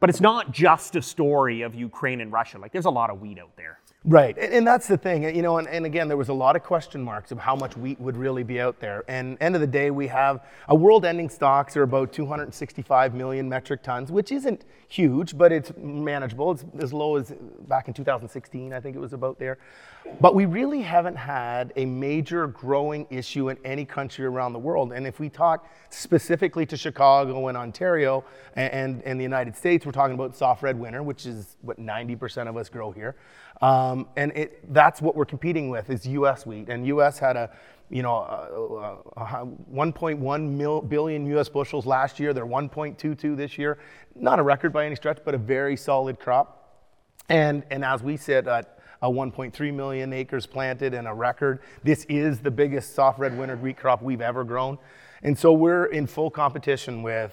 but 0.00 0.08
it's 0.08 0.20
not 0.20 0.50
just 0.50 0.96
a 0.96 1.02
story 1.02 1.60
of 1.62 1.74
Ukraine 1.74 2.20
and 2.20 2.32
Russia. 2.32 2.58
Like, 2.58 2.72
there's 2.72 2.86
a 2.86 2.90
lot 2.90 3.10
of 3.10 3.20
wheat 3.20 3.38
out 3.38 3.54
there. 3.56 3.80
Right, 4.06 4.34
and, 4.38 4.54
and, 4.54 4.66
that's 4.66 4.88
the 4.88 4.96
thing, 4.96 5.24
you 5.36 5.42
know, 5.42 5.58
and, 5.58 5.68
and, 5.68 5.84
again, 5.84 6.08
there 6.08 6.16
was 6.16 6.30
a 6.30 6.34
lot 6.34 6.56
of 6.56 6.62
question 6.62 7.02
marks 7.02 7.32
of 7.32 7.38
how 7.38 7.54
much 7.54 7.76
wheat 7.76 8.00
would 8.00 8.16
really 8.16 8.42
be 8.42 8.58
out 8.58 8.80
there. 8.80 9.04
And 9.08 9.36
end 9.42 9.54
of 9.54 9.60
the 9.60 9.66
day, 9.66 9.90
we 9.90 10.06
have 10.06 10.42
a 10.68 10.74
world-ending 10.74 11.28
stocks 11.28 11.76
are 11.76 11.82
about 11.82 12.10
265 12.10 13.14
million 13.14 13.46
metric 13.46 13.82
tons, 13.82 14.10
which 14.10 14.32
isn't 14.32 14.64
huge, 14.88 15.36
but 15.36 15.52
it's 15.52 15.72
manageable. 15.76 16.52
It's 16.52 16.64
as 16.78 16.94
low 16.94 17.16
as 17.16 17.34
back 17.68 17.88
in 17.88 17.94
2016, 17.94 18.72
I 18.72 18.80
think 18.80 18.96
it 18.96 19.00
was 19.00 19.12
about 19.12 19.38
there. 19.38 19.58
But 20.18 20.34
we 20.34 20.46
really 20.46 20.80
haven't 20.80 21.16
had 21.16 21.74
a 21.76 21.84
major 21.84 22.46
growing 22.46 23.06
issue 23.10 23.50
in 23.50 23.58
any 23.66 23.84
country 23.84 24.24
around 24.24 24.54
the 24.54 24.58
world. 24.58 24.94
And 24.94 25.06
if 25.06 25.20
we 25.20 25.28
talk 25.28 25.68
specifically 25.90 26.64
to 26.66 26.76
Chicago 26.76 27.48
and 27.48 27.56
Ontario 27.56 28.24
and, 28.56 28.72
and, 28.72 29.02
and 29.02 29.20
the 29.20 29.24
United 29.24 29.54
States, 29.54 29.84
we're 29.84 29.92
talking 29.92 30.14
about 30.14 30.34
soft 30.34 30.62
red 30.62 30.78
winter, 30.78 31.02
which 31.02 31.26
is 31.26 31.58
what 31.60 31.78
90% 31.78 32.48
of 32.48 32.56
us 32.56 32.70
grow 32.70 32.92
here. 32.92 33.14
Um, 33.60 33.89
and 34.16 34.32
it, 34.34 34.72
that's 34.72 35.00
what 35.00 35.16
we're 35.16 35.24
competing 35.24 35.70
with 35.70 35.90
is 35.90 36.06
U.S. 36.06 36.46
wheat. 36.46 36.68
And 36.68 36.86
U.S. 36.86 37.18
had 37.18 37.36
a, 37.36 37.50
you 37.88 38.02
know, 38.02 38.16
a, 38.16 39.20
a, 39.20 39.42
a 39.42 39.46
1.1 39.72 40.50
mil, 40.50 40.80
billion 40.82 41.26
U.S. 41.26 41.48
bushels 41.48 41.86
last 41.86 42.20
year. 42.20 42.32
They're 42.32 42.46
1.22 42.46 43.36
this 43.36 43.58
year. 43.58 43.78
Not 44.14 44.38
a 44.38 44.42
record 44.42 44.72
by 44.72 44.86
any 44.86 44.96
stretch, 44.96 45.18
but 45.24 45.34
a 45.34 45.38
very 45.38 45.76
solid 45.76 46.18
crop. 46.18 46.56
And, 47.28 47.62
and 47.70 47.84
as 47.84 48.02
we 48.02 48.16
said, 48.16 48.48
at 48.48 48.78
uh, 49.02 49.08
1.3 49.08 49.74
million 49.74 50.12
acres 50.12 50.46
planted 50.46 50.94
and 50.94 51.06
a 51.08 51.14
record, 51.14 51.60
this 51.82 52.04
is 52.08 52.40
the 52.40 52.50
biggest 52.50 52.94
soft 52.94 53.18
red 53.18 53.36
winter 53.38 53.56
wheat 53.56 53.76
crop 53.76 54.02
we've 54.02 54.20
ever 54.20 54.44
grown. 54.44 54.78
And 55.22 55.38
so 55.38 55.52
we're 55.52 55.86
in 55.86 56.06
full 56.06 56.30
competition 56.30 57.02
with 57.02 57.32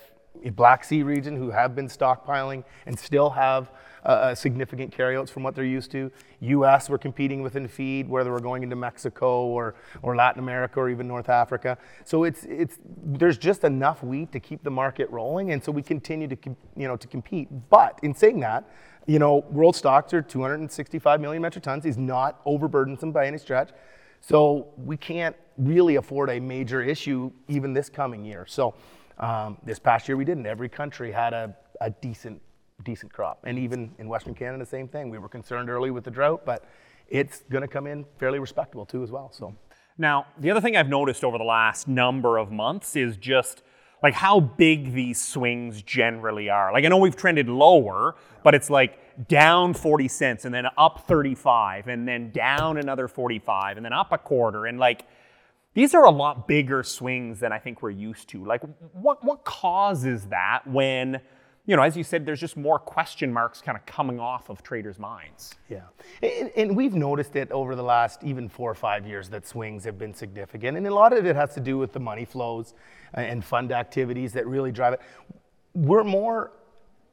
Black 0.55 0.83
Sea 0.83 1.03
region 1.03 1.35
who 1.35 1.49
have 1.49 1.75
been 1.75 1.87
stockpiling 1.87 2.63
and 2.85 2.97
still 2.97 3.29
have 3.31 3.71
uh, 4.07 4.33
significant 4.33 4.91
carryouts 4.91 5.29
from 5.29 5.43
what 5.43 5.53
they're 5.53 5.65
used 5.65 5.91
to. 5.91 6.09
U.S. 6.39 6.89
we're 6.89 6.97
competing 6.97 7.41
within 7.41 7.67
feed, 7.67 8.07
whether 8.07 8.31
we're 8.31 8.39
going 8.39 8.63
into 8.63 8.75
Mexico 8.75 9.45
or, 9.45 9.75
or 10.01 10.15
Latin 10.15 10.39
America 10.39 10.79
or 10.79 10.89
even 10.89 11.07
North 11.07 11.29
Africa. 11.29 11.77
So 12.05 12.23
it's 12.23 12.45
it's 12.45 12.79
there's 13.03 13.37
just 13.37 13.65
enough 13.65 14.01
wheat 14.03 14.31
to 14.31 14.39
keep 14.39 14.63
the 14.63 14.71
market 14.71 15.09
rolling, 15.09 15.51
and 15.51 15.63
so 15.63 15.71
we 15.71 15.83
continue 15.83 16.27
to 16.29 16.37
you 16.75 16.87
know 16.87 16.95
to 16.95 17.07
compete. 17.07 17.49
But 17.69 17.99
in 18.01 18.13
saying 18.13 18.39
that, 18.39 18.69
you 19.07 19.19
know, 19.19 19.45
world 19.51 19.75
stocks 19.75 20.13
are 20.13 20.21
265 20.21 21.19
million 21.19 21.41
metric 21.41 21.65
tons. 21.65 21.85
Is 21.85 21.97
not 21.97 22.43
overburdensome 22.45 23.11
by 23.11 23.27
any 23.27 23.37
stretch. 23.37 23.71
So 24.21 24.69
we 24.77 24.97
can't 24.97 25.35
really 25.57 25.97
afford 25.97 26.29
a 26.29 26.39
major 26.39 26.81
issue 26.81 27.31
even 27.47 27.73
this 27.73 27.89
coming 27.89 28.23
year. 28.25 28.45
So 28.47 28.73
um, 29.19 29.57
this 29.63 29.79
past 29.79 30.07
year 30.07 30.17
we 30.17 30.25
didn't. 30.25 30.45
Every 30.45 30.69
country 30.69 31.11
had 31.11 31.33
a, 31.33 31.55
a 31.81 31.89
decent 31.89 32.41
decent 32.87 33.13
crop. 33.13 33.43
And 33.43 33.59
even 33.59 33.91
in 33.99 34.07
Western 34.07 34.33
Canada, 34.33 34.65
same 34.65 34.87
thing. 34.87 35.11
We 35.11 35.19
were 35.19 35.29
concerned 35.29 35.69
early 35.69 35.91
with 35.91 36.05
the 36.05 36.11
drought, 36.11 36.43
but 36.45 36.63
it's 37.09 37.43
going 37.51 37.61
to 37.61 37.67
come 37.67 37.85
in 37.85 38.05
fairly 38.17 38.39
respectable 38.39 38.85
too 38.85 39.03
as 39.03 39.11
well. 39.11 39.31
So 39.31 39.53
now 39.97 40.25
the 40.39 40.49
other 40.49 40.61
thing 40.61 40.75
I've 40.75 40.89
noticed 40.89 41.23
over 41.23 41.37
the 41.37 41.43
last 41.43 41.87
number 41.87 42.37
of 42.37 42.49
months 42.51 42.95
is 42.95 43.17
just 43.17 43.61
like 44.01 44.13
how 44.13 44.39
big 44.39 44.93
these 44.93 45.21
swings 45.21 45.81
generally 45.81 46.49
are. 46.49 46.71
Like 46.71 46.85
I 46.85 46.87
know 46.87 46.97
we've 46.97 47.15
trended 47.15 47.49
lower, 47.49 48.15
but 48.43 48.55
it's 48.55 48.69
like 48.69 49.27
down 49.27 49.73
40 49.73 50.07
cents 50.07 50.45
and 50.45 50.53
then 50.53 50.65
up 50.77 51.07
35 51.07 51.87
and 51.87 52.07
then 52.07 52.31
down 52.31 52.77
another 52.77 53.07
45 53.07 53.77
and 53.77 53.85
then 53.85 53.93
up 53.93 54.11
a 54.13 54.17
quarter 54.17 54.65
and 54.65 54.79
like 54.79 55.05
these 55.73 55.93
are 55.93 56.05
a 56.05 56.11
lot 56.11 56.47
bigger 56.47 56.83
swings 56.83 57.39
than 57.39 57.51
I 57.51 57.59
think 57.59 57.83
we're 57.83 57.91
used 57.91 58.29
to. 58.29 58.43
Like 58.45 58.63
what 58.93 59.23
what 59.23 59.43
causes 59.43 60.25
that 60.27 60.61
when 60.65 61.21
you 61.67 61.75
know, 61.75 61.81
as 61.81 61.97
you 61.97 62.03
said, 62.03 62.25
there's 62.25 62.39
just 62.39 62.55
more 62.55 62.79
question 62.79 63.31
marks 63.31 63.61
kind 63.61 63.77
of 63.77 63.85
coming 63.85 64.21
off 64.21 64.49
of 64.49 64.63
traders' 64.63 64.97
minds. 64.97 65.53
Yeah. 65.69 65.81
And, 66.23 66.49
and, 66.55 66.77
we've 66.77 66.95
noticed 66.95 67.35
it 67.35 67.51
over 67.51 67.75
the 67.75 67.83
last 67.83 68.23
even 68.23 68.47
four 68.47 68.71
or 68.71 68.73
five 68.73 69.05
years 69.05 69.29
that 69.29 69.45
swings 69.45 69.83
have 69.83 69.99
been 69.99 70.13
significant. 70.13 70.77
And 70.77 70.87
a 70.87 70.93
lot 70.93 71.11
of 71.11 71.25
it 71.25 71.35
has 71.35 71.53
to 71.55 71.59
do 71.59 71.77
with 71.77 71.91
the 71.91 71.99
money 71.99 72.23
flows 72.23 72.73
uh, 73.15 73.19
and 73.19 73.43
fund 73.43 73.73
activities 73.73 74.31
that 74.33 74.47
really 74.47 74.71
drive 74.71 74.93
it. 74.93 75.01
We're 75.73 76.05
more, 76.05 76.53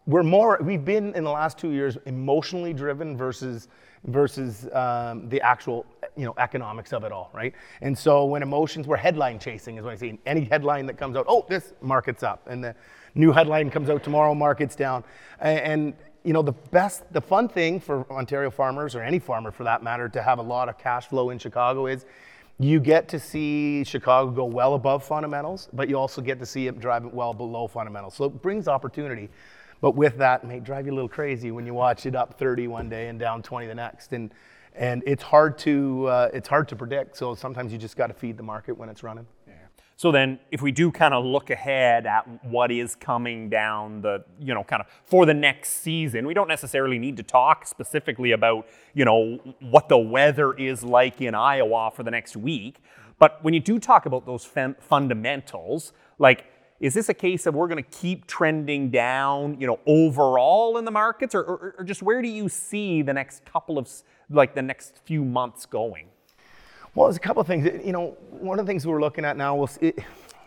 we're 0.06 0.22
more, 0.22 0.58
we've 0.62 0.84
been 0.84 1.14
in 1.14 1.24
the 1.24 1.30
last 1.30 1.58
two 1.58 1.70
years 1.70 1.96
emotionally 2.06 2.72
driven 2.72 3.16
versus 3.16 3.68
versus 4.06 4.68
um, 4.74 5.30
the 5.30 5.40
actual 5.40 5.86
you 6.14 6.26
know 6.26 6.34
economics 6.36 6.92
of 6.92 7.04
it 7.04 7.10
all 7.10 7.30
right 7.32 7.54
and 7.80 7.96
so 7.96 8.26
when 8.26 8.42
emotions 8.42 8.86
were 8.86 8.98
headline 8.98 9.38
chasing 9.38 9.78
is 9.78 9.82
what 9.82 9.94
i 9.94 9.96
see 9.96 10.18
any 10.26 10.44
headline 10.44 10.84
that 10.84 10.98
comes 10.98 11.16
out 11.16 11.24
oh 11.26 11.46
this 11.48 11.72
market's 11.80 12.22
up 12.22 12.46
and 12.46 12.62
the 12.62 12.76
new 13.14 13.32
headline 13.32 13.70
comes 13.70 13.90
out 13.90 14.02
tomorrow, 14.02 14.34
market's 14.34 14.76
down. 14.76 15.04
And 15.40 15.94
you 16.24 16.32
know, 16.32 16.42
the 16.42 16.52
best, 16.52 17.10
the 17.12 17.20
fun 17.20 17.48
thing 17.48 17.80
for 17.80 18.10
Ontario 18.10 18.50
farmers 18.50 18.94
or 18.94 19.02
any 19.02 19.18
farmer 19.18 19.50
for 19.50 19.64
that 19.64 19.82
matter 19.82 20.08
to 20.08 20.22
have 20.22 20.38
a 20.38 20.42
lot 20.42 20.68
of 20.68 20.78
cash 20.78 21.06
flow 21.06 21.30
in 21.30 21.38
Chicago 21.38 21.86
is 21.86 22.06
you 22.58 22.80
get 22.80 23.08
to 23.08 23.18
see 23.18 23.84
Chicago 23.84 24.30
go 24.30 24.44
well 24.44 24.74
above 24.74 25.04
fundamentals, 25.04 25.68
but 25.72 25.88
you 25.88 25.98
also 25.98 26.22
get 26.22 26.38
to 26.38 26.46
see 26.46 26.66
it 26.66 26.80
drive 26.80 27.04
well 27.06 27.34
below 27.34 27.66
fundamentals. 27.66 28.14
So 28.14 28.24
it 28.24 28.42
brings 28.42 28.68
opportunity. 28.68 29.28
But 29.84 29.96
with 29.96 30.16
that, 30.16 30.42
it 30.42 30.46
may 30.46 30.60
drive 30.60 30.86
you 30.86 30.92
a 30.92 30.94
little 30.94 31.10
crazy 31.10 31.50
when 31.50 31.66
you 31.66 31.74
watch 31.74 32.06
it 32.06 32.16
up 32.16 32.38
30 32.38 32.68
one 32.68 32.88
day 32.88 33.08
and 33.08 33.18
down 33.18 33.42
20 33.42 33.66
the 33.66 33.74
next. 33.74 34.14
And, 34.14 34.32
and 34.74 35.02
it's, 35.06 35.22
hard 35.22 35.58
to, 35.58 36.06
uh, 36.06 36.30
it's 36.32 36.48
hard 36.48 36.68
to 36.68 36.76
predict. 36.76 37.18
So 37.18 37.34
sometimes 37.34 37.70
you 37.70 37.76
just 37.76 37.94
got 37.94 38.06
to 38.06 38.14
feed 38.14 38.38
the 38.38 38.42
market 38.42 38.78
when 38.78 38.88
it's 38.88 39.02
running. 39.02 39.26
So 39.96 40.10
then, 40.10 40.38
if 40.50 40.62
we 40.62 40.72
do 40.72 40.90
kind 40.90 41.12
of 41.12 41.22
look 41.26 41.50
ahead 41.50 42.06
at 42.06 42.22
what 42.46 42.72
is 42.72 42.96
coming 42.96 43.50
down 43.50 44.00
the, 44.00 44.24
you 44.40 44.54
know, 44.54 44.64
kind 44.64 44.80
of 44.80 44.88
for 45.04 45.26
the 45.26 45.34
next 45.34 45.82
season, 45.82 46.26
we 46.26 46.32
don't 46.32 46.48
necessarily 46.48 46.98
need 46.98 47.18
to 47.18 47.22
talk 47.22 47.66
specifically 47.66 48.32
about, 48.32 48.66
you 48.94 49.04
know, 49.04 49.38
what 49.60 49.90
the 49.90 49.98
weather 49.98 50.54
is 50.54 50.82
like 50.82 51.20
in 51.20 51.34
Iowa 51.34 51.92
for 51.94 52.04
the 52.04 52.10
next 52.10 52.38
week. 52.38 52.78
But 53.18 53.44
when 53.44 53.52
you 53.52 53.60
do 53.60 53.78
talk 53.78 54.06
about 54.06 54.24
those 54.24 54.44
fundamentals, 54.80 55.92
like, 56.18 56.46
is 56.84 56.92
this 56.92 57.08
a 57.08 57.14
case 57.14 57.46
of 57.46 57.54
we're 57.54 57.66
going 57.66 57.82
to 57.82 57.90
keep 57.98 58.26
trending 58.26 58.90
down, 58.90 59.58
you 59.58 59.66
know, 59.66 59.80
overall 59.86 60.76
in 60.76 60.84
the 60.84 60.90
markets, 60.90 61.34
or, 61.34 61.40
or, 61.40 61.74
or 61.78 61.84
just 61.84 62.02
where 62.02 62.20
do 62.20 62.28
you 62.28 62.46
see 62.48 63.00
the 63.00 63.14
next 63.14 63.42
couple 63.46 63.78
of, 63.78 63.88
like, 64.28 64.54
the 64.54 64.60
next 64.60 64.98
few 65.04 65.24
months 65.24 65.64
going? 65.64 66.08
Well, 66.94 67.06
there's 67.06 67.16
a 67.16 67.20
couple 67.20 67.40
of 67.40 67.46
things. 67.46 67.64
You 67.82 67.92
know, 67.92 68.18
one 68.30 68.58
of 68.58 68.66
the 68.66 68.70
things 68.70 68.86
we're 68.86 69.00
looking 69.00 69.24
at 69.24 69.38
now, 69.38 69.56
we'll 69.56 69.66
see, 69.66 69.94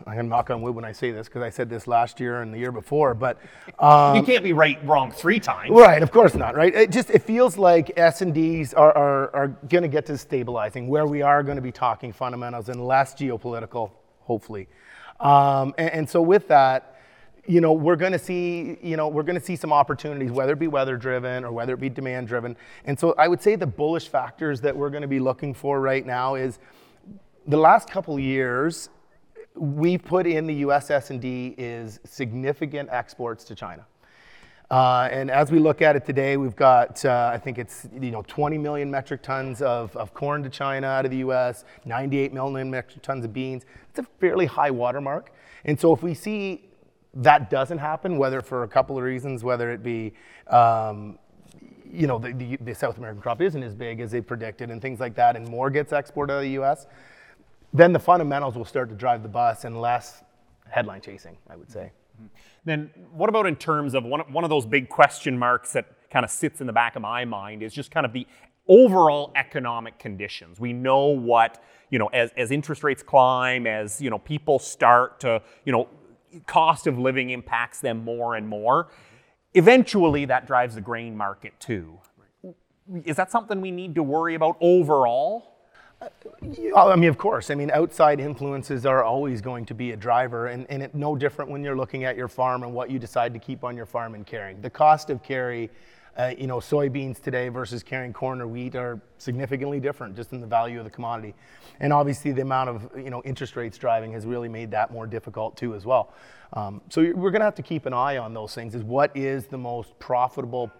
I'm 0.06 0.28
knock 0.28 0.50
on 0.50 0.62
wood 0.62 0.76
when 0.76 0.84
I 0.84 0.92
say 0.92 1.10
this 1.10 1.26
because 1.26 1.42
I 1.42 1.50
said 1.50 1.68
this 1.68 1.88
last 1.88 2.20
year 2.20 2.40
and 2.42 2.54
the 2.54 2.58
year 2.58 2.70
before, 2.70 3.14
but 3.14 3.38
um, 3.80 4.14
you 4.16 4.22
can't 4.22 4.44
be 4.44 4.52
right 4.52 4.78
wrong 4.86 5.10
three 5.10 5.40
times. 5.40 5.72
Right, 5.72 6.00
of 6.04 6.12
course 6.12 6.36
not. 6.36 6.54
Right, 6.54 6.72
it 6.72 6.90
just 6.92 7.10
it 7.10 7.24
feels 7.24 7.58
like 7.58 7.98
S 7.98 8.22
and 8.22 8.32
D's 8.32 8.72
are 8.74 8.96
are, 8.96 9.34
are 9.34 9.48
going 9.68 9.82
to 9.82 9.88
get 9.88 10.06
to 10.06 10.16
stabilizing 10.16 10.86
where 10.86 11.06
we 11.06 11.20
are 11.22 11.42
going 11.42 11.56
to 11.56 11.62
be 11.62 11.72
talking 11.72 12.12
fundamentals 12.12 12.68
and 12.68 12.86
less 12.86 13.14
geopolitical, 13.14 13.90
hopefully. 14.20 14.68
Um, 15.20 15.74
and, 15.78 15.90
and 15.90 16.10
so 16.10 16.22
with 16.22 16.48
that, 16.48 16.96
you 17.46 17.62
know, 17.62 17.72
we're 17.72 17.96
going 17.96 18.12
to 18.12 18.18
see, 18.18 18.76
you 18.82 18.96
know, 18.96 19.08
we're 19.08 19.22
going 19.22 19.38
to 19.38 19.44
see 19.44 19.56
some 19.56 19.72
opportunities, 19.72 20.30
whether 20.30 20.52
it 20.52 20.58
be 20.58 20.68
weather 20.68 20.96
driven 20.96 21.44
or 21.44 21.50
whether 21.50 21.72
it 21.72 21.80
be 21.80 21.88
demand 21.88 22.28
driven. 22.28 22.56
And 22.84 22.98
so 22.98 23.14
I 23.16 23.26
would 23.26 23.40
say 23.40 23.56
the 23.56 23.66
bullish 23.66 24.08
factors 24.08 24.60
that 24.60 24.76
we're 24.76 24.90
going 24.90 25.02
to 25.02 25.08
be 25.08 25.18
looking 25.18 25.54
for 25.54 25.80
right 25.80 26.04
now 26.04 26.34
is 26.34 26.58
the 27.46 27.56
last 27.56 27.88
couple 27.88 28.18
years 28.18 28.90
we've 29.56 30.04
put 30.04 30.26
in 30.26 30.46
the 30.46 30.54
US 30.56 30.90
S&D 30.90 31.54
is 31.56 31.98
significant 32.04 32.90
exports 32.92 33.44
to 33.44 33.54
China. 33.54 33.86
Uh, 34.70 35.08
and 35.10 35.30
as 35.30 35.50
we 35.50 35.58
look 35.58 35.80
at 35.80 35.96
it 35.96 36.04
today, 36.04 36.36
we've 36.36 36.56
got, 36.56 37.02
uh, 37.04 37.30
I 37.32 37.38
think 37.38 37.58
it's, 37.58 37.88
you 37.98 38.10
know, 38.10 38.22
20 38.26 38.58
million 38.58 38.90
metric 38.90 39.22
tons 39.22 39.62
of, 39.62 39.96
of 39.96 40.12
corn 40.12 40.42
to 40.42 40.50
China 40.50 40.86
out 40.86 41.06
of 41.06 41.10
the 41.10 41.18
US, 41.18 41.64
98 41.86 42.34
million 42.34 42.70
metric 42.70 43.02
tons 43.02 43.24
of 43.24 43.32
beans. 43.32 43.64
It's 43.90 43.98
a 43.98 44.06
fairly 44.20 44.44
high 44.44 44.70
watermark. 44.70 45.32
And 45.64 45.80
so 45.80 45.94
if 45.94 46.02
we 46.02 46.12
see 46.12 46.68
that 47.14 47.48
doesn't 47.48 47.78
happen, 47.78 48.18
whether 48.18 48.42
for 48.42 48.64
a 48.64 48.68
couple 48.68 48.98
of 48.98 49.04
reasons, 49.04 49.42
whether 49.42 49.70
it 49.70 49.82
be, 49.82 50.12
um, 50.48 51.18
you 51.90 52.06
know, 52.06 52.18
the, 52.18 52.32
the, 52.32 52.56
the, 52.56 52.74
South 52.74 52.98
American 52.98 53.22
crop 53.22 53.40
isn't 53.40 53.62
as 53.62 53.74
big 53.74 54.00
as 54.00 54.10
they 54.10 54.20
predicted 54.20 54.70
and 54.70 54.82
things 54.82 55.00
like 55.00 55.14
that, 55.14 55.36
and 55.36 55.48
more 55.48 55.70
gets 55.70 55.92
exported 55.92 56.34
out 56.34 56.38
of 56.38 56.42
the 56.42 56.50
U.S., 56.50 56.86
then 57.72 57.94
the 57.94 57.98
fundamentals 57.98 58.54
will 58.56 58.66
start 58.66 58.90
to 58.90 58.94
drive 58.94 59.22
the 59.22 59.28
bus 59.28 59.64
and 59.64 59.80
less 59.80 60.22
headline 60.68 61.00
chasing, 61.00 61.38
I 61.48 61.56
would 61.56 61.70
say. 61.70 61.92
Then 62.64 62.90
what 63.12 63.28
about 63.28 63.46
in 63.46 63.56
terms 63.56 63.94
of 63.94 64.04
one, 64.04 64.20
one 64.32 64.44
of 64.44 64.50
those 64.50 64.66
big 64.66 64.88
question 64.88 65.38
marks 65.38 65.72
that 65.72 65.86
kind 66.10 66.24
of 66.24 66.30
sits 66.30 66.60
in 66.60 66.66
the 66.66 66.72
back 66.72 66.96
of 66.96 67.02
my 67.02 67.24
mind 67.24 67.62
is 67.62 67.72
just 67.72 67.90
kind 67.90 68.04
of 68.04 68.12
the 68.12 68.26
overall 68.68 69.32
economic 69.34 69.98
conditions. 69.98 70.60
We 70.60 70.72
know 70.72 71.06
what, 71.06 71.62
you 71.90 71.98
know, 71.98 72.08
as, 72.08 72.30
as 72.36 72.50
interest 72.50 72.84
rates 72.84 73.02
climb, 73.02 73.66
as, 73.66 74.00
you 74.00 74.10
know, 74.10 74.18
people 74.18 74.58
start 74.58 75.20
to, 75.20 75.42
you 75.64 75.72
know, 75.72 75.88
cost 76.46 76.86
of 76.86 76.98
living 76.98 77.30
impacts 77.30 77.80
them 77.80 78.04
more 78.04 78.36
and 78.36 78.46
more. 78.46 78.88
Eventually, 79.54 80.26
that 80.26 80.46
drives 80.46 80.74
the 80.74 80.80
grain 80.80 81.16
market 81.16 81.58
too. 81.58 81.98
Is 83.04 83.16
that 83.16 83.30
something 83.30 83.60
we 83.60 83.70
need 83.70 83.94
to 83.94 84.02
worry 84.02 84.34
about 84.34 84.56
overall? 84.60 85.57
I 86.00 86.96
mean, 86.96 87.08
of 87.08 87.18
course. 87.18 87.50
I 87.50 87.54
mean, 87.54 87.70
outside 87.70 88.20
influences 88.20 88.86
are 88.86 89.02
always 89.02 89.40
going 89.40 89.66
to 89.66 89.74
be 89.74 89.92
a 89.92 89.96
driver, 89.96 90.46
and, 90.46 90.66
and 90.70 90.82
it, 90.82 90.94
no 90.94 91.16
different 91.16 91.50
when 91.50 91.64
you're 91.64 91.76
looking 91.76 92.04
at 92.04 92.16
your 92.16 92.28
farm 92.28 92.62
and 92.62 92.72
what 92.72 92.90
you 92.90 92.98
decide 92.98 93.32
to 93.34 93.40
keep 93.40 93.64
on 93.64 93.76
your 93.76 93.86
farm 93.86 94.14
and 94.14 94.24
carrying. 94.26 94.60
The 94.60 94.70
cost 94.70 95.10
of 95.10 95.22
carry 95.22 95.70
uh, 96.18 96.34
you 96.36 96.48
know, 96.48 96.58
soybeans 96.58 97.22
today 97.22 97.48
versus 97.48 97.82
carrying 97.82 98.12
corn 98.12 98.40
or 98.40 98.48
wheat 98.48 98.74
are 98.74 99.00
significantly 99.18 99.78
different 99.78 100.16
just 100.16 100.32
in 100.32 100.40
the 100.40 100.46
value 100.46 100.78
of 100.78 100.84
the 100.84 100.90
commodity. 100.90 101.32
And 101.78 101.92
obviously 101.92 102.32
the 102.32 102.42
amount 102.42 102.70
of, 102.70 102.90
you 102.96 103.10
know, 103.10 103.22
interest 103.24 103.54
rates 103.54 103.78
driving 103.78 104.12
has 104.12 104.26
really 104.26 104.48
made 104.48 104.72
that 104.72 104.92
more 104.92 105.06
difficult 105.06 105.56
too 105.56 105.76
as 105.76 105.86
well. 105.86 106.12
Um, 106.54 106.80
so 106.88 107.02
we're 107.02 107.30
going 107.30 107.40
to 107.40 107.44
have 107.44 107.54
to 107.54 107.62
keep 107.62 107.86
an 107.86 107.92
eye 107.92 108.16
on 108.16 108.34
those 108.34 108.52
things 108.52 108.74
is 108.74 108.82
what 108.82 109.16
is 109.16 109.46
the 109.46 109.58
most 109.58 109.96
profitable 110.00 110.72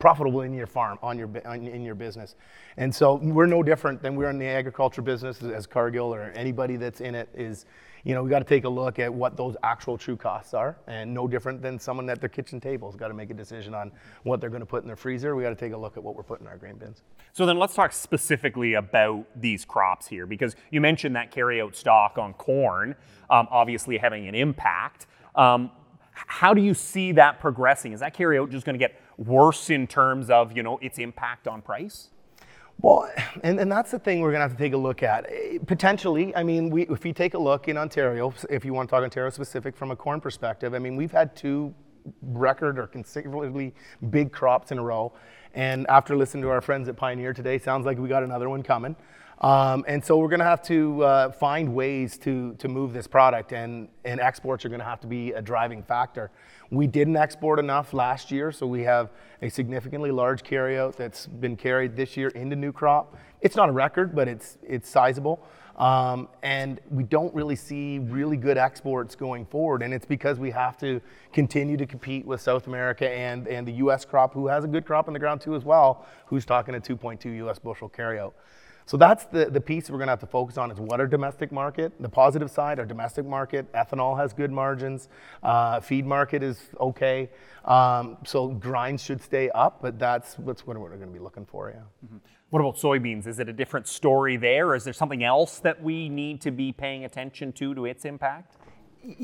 profitable 0.00 0.40
in 0.40 0.52
your 0.52 0.66
farm 0.66 0.98
on 1.02 1.16
your 1.16 1.28
in 1.36 1.82
your 1.82 1.94
business 1.94 2.34
and 2.76 2.92
so 2.92 3.14
we're 3.16 3.46
no 3.46 3.62
different 3.62 4.02
than 4.02 4.16
we're 4.16 4.30
in 4.30 4.38
the 4.38 4.46
agriculture 4.46 5.02
business 5.02 5.42
as 5.42 5.66
Cargill 5.66 6.12
or 6.12 6.32
anybody 6.34 6.76
that's 6.76 7.00
in 7.00 7.14
it 7.14 7.28
is 7.34 7.66
you 8.04 8.14
know, 8.14 8.22
we 8.22 8.30
got 8.30 8.38
to 8.38 8.44
take 8.44 8.64
a 8.64 8.68
look 8.68 8.98
at 8.98 9.12
what 9.12 9.36
those 9.36 9.56
actual 9.62 9.98
true 9.98 10.16
costs 10.16 10.54
are, 10.54 10.78
and 10.86 11.12
no 11.12 11.28
different 11.28 11.60
than 11.60 11.78
someone 11.78 12.08
at 12.08 12.20
their 12.20 12.28
kitchen 12.28 12.60
table 12.60 12.90
has 12.90 12.96
got 12.96 13.08
to 13.08 13.14
make 13.14 13.30
a 13.30 13.34
decision 13.34 13.74
on 13.74 13.92
what 14.22 14.40
they're 14.40 14.50
going 14.50 14.60
to 14.60 14.66
put 14.66 14.82
in 14.82 14.86
their 14.86 14.96
freezer. 14.96 15.36
We 15.36 15.42
got 15.42 15.50
to 15.50 15.54
take 15.54 15.72
a 15.72 15.76
look 15.76 15.96
at 15.96 16.02
what 16.02 16.16
we're 16.16 16.22
putting 16.22 16.46
in 16.46 16.50
our 16.50 16.56
grain 16.56 16.76
bins. 16.76 17.02
So 17.32 17.46
then 17.46 17.58
let's 17.58 17.74
talk 17.74 17.92
specifically 17.92 18.74
about 18.74 19.26
these 19.36 19.64
crops 19.64 20.06
here, 20.06 20.26
because 20.26 20.56
you 20.70 20.80
mentioned 20.80 21.14
that 21.16 21.32
carryout 21.32 21.74
stock 21.74 22.16
on 22.18 22.32
corn, 22.34 22.94
um, 23.28 23.48
obviously 23.50 23.98
having 23.98 24.28
an 24.28 24.34
impact. 24.34 25.06
Um, 25.34 25.70
how 26.12 26.52
do 26.54 26.62
you 26.62 26.74
see 26.74 27.12
that 27.12 27.40
progressing? 27.40 27.92
Is 27.92 28.00
that 28.00 28.14
carryout 28.16 28.50
just 28.50 28.66
going 28.66 28.74
to 28.74 28.78
get 28.78 29.00
worse 29.20 29.70
in 29.70 29.86
terms 29.86 30.30
of 30.30 30.56
you 30.56 30.62
know 30.62 30.78
its 30.78 30.98
impact 30.98 31.46
on 31.46 31.62
price? 31.62 32.10
Well, 32.82 33.10
and, 33.42 33.60
and 33.60 33.70
that's 33.70 33.90
the 33.90 33.98
thing 33.98 34.20
we're 34.20 34.30
going 34.30 34.40
to 34.40 34.48
have 34.48 34.56
to 34.56 34.62
take 34.62 34.72
a 34.72 34.78
look 34.78 35.02
at. 35.02 35.26
Eh, 35.30 35.58
potentially, 35.66 36.34
I 36.34 36.42
mean, 36.42 36.70
we, 36.70 36.86
if 36.86 37.04
you 37.04 37.12
take 37.12 37.34
a 37.34 37.38
look 37.38 37.68
in 37.68 37.76
Ontario, 37.76 38.32
if 38.48 38.64
you 38.64 38.72
want 38.72 38.88
to 38.88 38.96
talk 38.96 39.04
Ontario 39.04 39.28
specific 39.28 39.76
from 39.76 39.90
a 39.90 39.96
corn 39.96 40.18
perspective, 40.18 40.72
I 40.72 40.78
mean, 40.78 40.96
we've 40.96 41.12
had 41.12 41.36
two 41.36 41.74
record 42.22 42.78
or 42.78 42.86
considerably 42.86 43.74
big 44.08 44.32
crops 44.32 44.72
in 44.72 44.78
a 44.78 44.82
row. 44.82 45.12
And 45.52 45.86
after 45.88 46.16
listening 46.16 46.42
to 46.44 46.48
our 46.50 46.62
friends 46.62 46.88
at 46.88 46.96
Pioneer 46.96 47.34
today, 47.34 47.58
sounds 47.58 47.84
like 47.84 47.98
we 47.98 48.08
got 48.08 48.22
another 48.22 48.48
one 48.48 48.62
coming. 48.62 48.96
Um, 49.40 49.86
and 49.88 50.04
so 50.04 50.18
we're 50.18 50.28
going 50.28 50.40
to 50.40 50.44
have 50.44 50.62
to 50.64 51.02
uh, 51.02 51.30
find 51.32 51.74
ways 51.74 52.18
to, 52.18 52.54
to 52.54 52.68
move 52.68 52.92
this 52.92 53.06
product, 53.06 53.52
and, 53.52 53.88
and 54.04 54.20
exports 54.20 54.64
are 54.66 54.68
going 54.68 54.80
to 54.80 54.84
have 54.84 55.00
to 55.00 55.06
be 55.06 55.32
a 55.32 55.40
driving 55.40 55.82
factor. 55.82 56.30
We 56.70 56.86
didn't 56.86 57.16
export 57.16 57.58
enough 57.58 57.94
last 57.94 58.30
year, 58.30 58.52
so 58.52 58.66
we 58.66 58.82
have 58.82 59.10
a 59.40 59.48
significantly 59.48 60.10
large 60.10 60.42
carryout 60.42 60.94
that's 60.96 61.26
been 61.26 61.56
carried 61.56 61.96
this 61.96 62.18
year 62.18 62.28
into 62.28 62.54
new 62.54 62.70
crop. 62.70 63.16
It's 63.40 63.56
not 63.56 63.70
a 63.70 63.72
record, 63.72 64.14
but 64.14 64.28
it's, 64.28 64.58
it's 64.62 64.90
sizable. 64.90 65.42
Um, 65.78 66.28
and 66.42 66.78
we 66.90 67.04
don't 67.04 67.34
really 67.34 67.56
see 67.56 67.98
really 67.98 68.36
good 68.36 68.58
exports 68.58 69.14
going 69.14 69.46
forward, 69.46 69.82
and 69.82 69.94
it's 69.94 70.04
because 70.04 70.38
we 70.38 70.50
have 70.50 70.76
to 70.80 71.00
continue 71.32 71.78
to 71.78 71.86
compete 71.86 72.26
with 72.26 72.42
South 72.42 72.66
America 72.66 73.08
and, 73.10 73.48
and 73.48 73.66
the 73.66 73.72
U.S. 73.72 74.04
crop, 74.04 74.34
who 74.34 74.48
has 74.48 74.64
a 74.64 74.68
good 74.68 74.84
crop 74.84 75.08
on 75.08 75.14
the 75.14 75.18
ground 75.18 75.40
too 75.40 75.54
as 75.54 75.64
well, 75.64 76.04
who's 76.26 76.44
talking 76.44 76.74
a 76.74 76.80
2.2 76.80 77.24
U.S. 77.36 77.58
bushel 77.58 77.88
carryout. 77.88 78.34
So 78.90 78.96
that's 78.96 79.26
the, 79.26 79.44
the 79.44 79.60
piece 79.60 79.88
we're 79.88 79.98
going 79.98 80.08
to 80.08 80.10
have 80.10 80.18
to 80.18 80.26
focus 80.26 80.58
on 80.58 80.72
is 80.72 80.80
what 80.80 80.98
our 80.98 81.06
domestic 81.06 81.52
market. 81.52 81.92
The 82.00 82.08
positive 82.08 82.50
side, 82.50 82.80
our 82.80 82.84
domestic 82.84 83.24
market, 83.24 83.72
ethanol 83.72 84.18
has 84.18 84.32
good 84.32 84.50
margins. 84.50 85.08
Uh, 85.44 85.78
feed 85.78 86.04
market 86.04 86.42
is 86.42 86.60
okay. 86.80 87.30
Um, 87.64 88.16
so 88.26 88.48
grinds 88.48 89.00
should 89.00 89.22
stay 89.22 89.48
up, 89.50 89.78
but 89.80 90.00
that's, 90.00 90.34
that's 90.40 90.66
what 90.66 90.76
we're 90.76 90.88
going 90.88 91.02
to 91.02 91.06
be 91.06 91.20
looking 91.20 91.46
for, 91.46 91.70
yeah. 91.70 91.82
Mm-hmm. 92.04 92.16
What 92.48 92.58
about 92.58 92.78
soybeans? 92.78 93.28
Is 93.28 93.38
it 93.38 93.48
a 93.48 93.52
different 93.52 93.86
story 93.86 94.36
there? 94.36 94.74
Is 94.74 94.82
there 94.82 94.92
something 94.92 95.22
else 95.22 95.60
that 95.60 95.80
we 95.80 96.08
need 96.08 96.40
to 96.40 96.50
be 96.50 96.72
paying 96.72 97.04
attention 97.04 97.52
to 97.52 97.72
to 97.76 97.84
its 97.84 98.04
impact? 98.04 98.56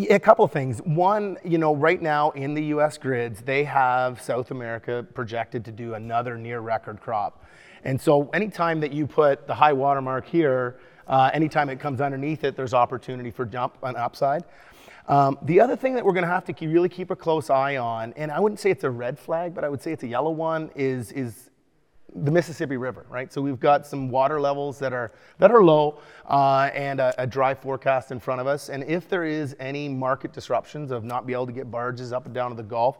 A 0.08 0.20
couple 0.20 0.44
of 0.44 0.52
things. 0.52 0.78
One, 0.84 1.38
you 1.44 1.58
know, 1.58 1.74
right 1.74 2.00
now 2.00 2.30
in 2.30 2.54
the 2.54 2.66
US 2.66 2.98
grids, 2.98 3.42
they 3.42 3.64
have 3.64 4.22
South 4.22 4.52
America 4.52 5.04
projected 5.12 5.64
to 5.64 5.72
do 5.72 5.94
another 5.94 6.38
near 6.38 6.60
record 6.60 7.00
crop. 7.00 7.44
And 7.84 8.00
so 8.00 8.28
anytime 8.30 8.80
that 8.80 8.92
you 8.92 9.06
put 9.06 9.46
the 9.46 9.54
high 9.54 9.72
water 9.72 10.00
mark 10.00 10.26
here, 10.26 10.78
uh, 11.06 11.30
anytime 11.32 11.68
it 11.68 11.78
comes 11.78 12.00
underneath 12.00 12.44
it, 12.44 12.56
there's 12.56 12.74
opportunity 12.74 13.30
for 13.30 13.44
jump 13.44 13.76
on 13.82 13.96
upside. 13.96 14.44
Um, 15.08 15.38
the 15.42 15.60
other 15.60 15.76
thing 15.76 15.94
that 15.94 16.04
we're 16.04 16.12
going 16.12 16.24
to 16.24 16.28
have 16.28 16.44
to 16.46 16.52
keep, 16.52 16.70
really 16.70 16.88
keep 16.88 17.10
a 17.10 17.16
close 17.16 17.48
eye 17.48 17.76
on, 17.76 18.12
and 18.16 18.32
I 18.32 18.40
wouldn't 18.40 18.58
say 18.58 18.70
it's 18.70 18.82
a 18.82 18.90
red 18.90 19.18
flag, 19.18 19.54
but 19.54 19.62
I 19.62 19.68
would 19.68 19.80
say 19.80 19.92
it's 19.92 20.02
a 20.02 20.08
yellow 20.08 20.32
one, 20.32 20.70
is, 20.74 21.12
is 21.12 21.50
the 22.14 22.30
Mississippi 22.30 22.76
River, 22.76 23.06
right? 23.08 23.32
So 23.32 23.40
we've 23.40 23.60
got 23.60 23.86
some 23.86 24.08
water 24.08 24.40
levels 24.40 24.78
that 24.78 24.92
are 24.92 25.12
that 25.38 25.50
are 25.50 25.62
low 25.62 26.00
uh, 26.28 26.70
and 26.74 27.00
a, 27.00 27.14
a, 27.18 27.26
dry 27.26 27.54
forecast 27.54 28.10
in 28.10 28.18
front 28.20 28.40
of 28.40 28.46
us. 28.46 28.68
And 28.68 28.84
if 28.84 29.08
there 29.08 29.24
is 29.24 29.54
any 29.60 29.88
market 29.88 30.32
disruptions 30.32 30.90
of 30.90 31.04
not 31.04 31.26
be 31.26 31.34
able 31.34 31.46
to 31.46 31.52
get 31.52 31.70
barges 31.70 32.12
up 32.12 32.24
and 32.24 32.34
down 32.34 32.50
to 32.50 32.56
the 32.56 32.62
Gulf, 32.62 32.98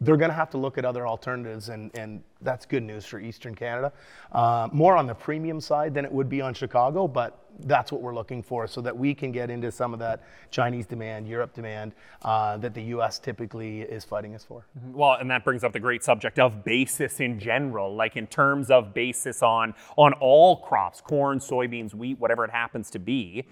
they're 0.00 0.16
going 0.16 0.30
to 0.30 0.36
have 0.36 0.50
to 0.50 0.58
look 0.58 0.76
at 0.76 0.84
other 0.84 1.06
alternatives, 1.06 1.70
and, 1.70 1.90
and 1.96 2.22
that's 2.42 2.66
good 2.66 2.82
news 2.82 3.06
for 3.06 3.18
Eastern 3.18 3.54
Canada. 3.54 3.92
Uh, 4.30 4.68
more 4.72 4.96
on 4.96 5.06
the 5.06 5.14
premium 5.14 5.60
side 5.60 5.94
than 5.94 6.04
it 6.04 6.12
would 6.12 6.28
be 6.28 6.42
on 6.42 6.52
Chicago, 6.52 7.08
but 7.08 7.46
that's 7.60 7.90
what 7.90 8.02
we're 8.02 8.14
looking 8.14 8.42
for 8.42 8.66
so 8.66 8.82
that 8.82 8.94
we 8.94 9.14
can 9.14 9.32
get 9.32 9.48
into 9.48 9.72
some 9.72 9.94
of 9.94 9.98
that 9.98 10.22
Chinese 10.50 10.84
demand, 10.84 11.26
Europe 11.26 11.54
demand 11.54 11.92
uh, 12.22 12.58
that 12.58 12.74
the 12.74 12.82
US 12.82 13.18
typically 13.18 13.80
is 13.80 14.04
fighting 14.04 14.34
us 14.34 14.44
for. 14.44 14.66
Well, 14.92 15.14
and 15.14 15.30
that 15.30 15.44
brings 15.44 15.64
up 15.64 15.72
the 15.72 15.80
great 15.80 16.04
subject 16.04 16.38
of 16.38 16.62
basis 16.62 17.20
in 17.20 17.38
general, 17.38 17.94
like 17.94 18.16
in 18.16 18.26
terms 18.26 18.70
of 18.70 18.92
basis 18.92 19.42
on, 19.42 19.74
on 19.96 20.12
all 20.14 20.58
crops 20.58 21.00
corn, 21.00 21.38
soybeans, 21.38 21.94
wheat, 21.94 22.20
whatever 22.20 22.44
it 22.44 22.50
happens 22.50 22.90
to 22.90 22.98
be 22.98 23.46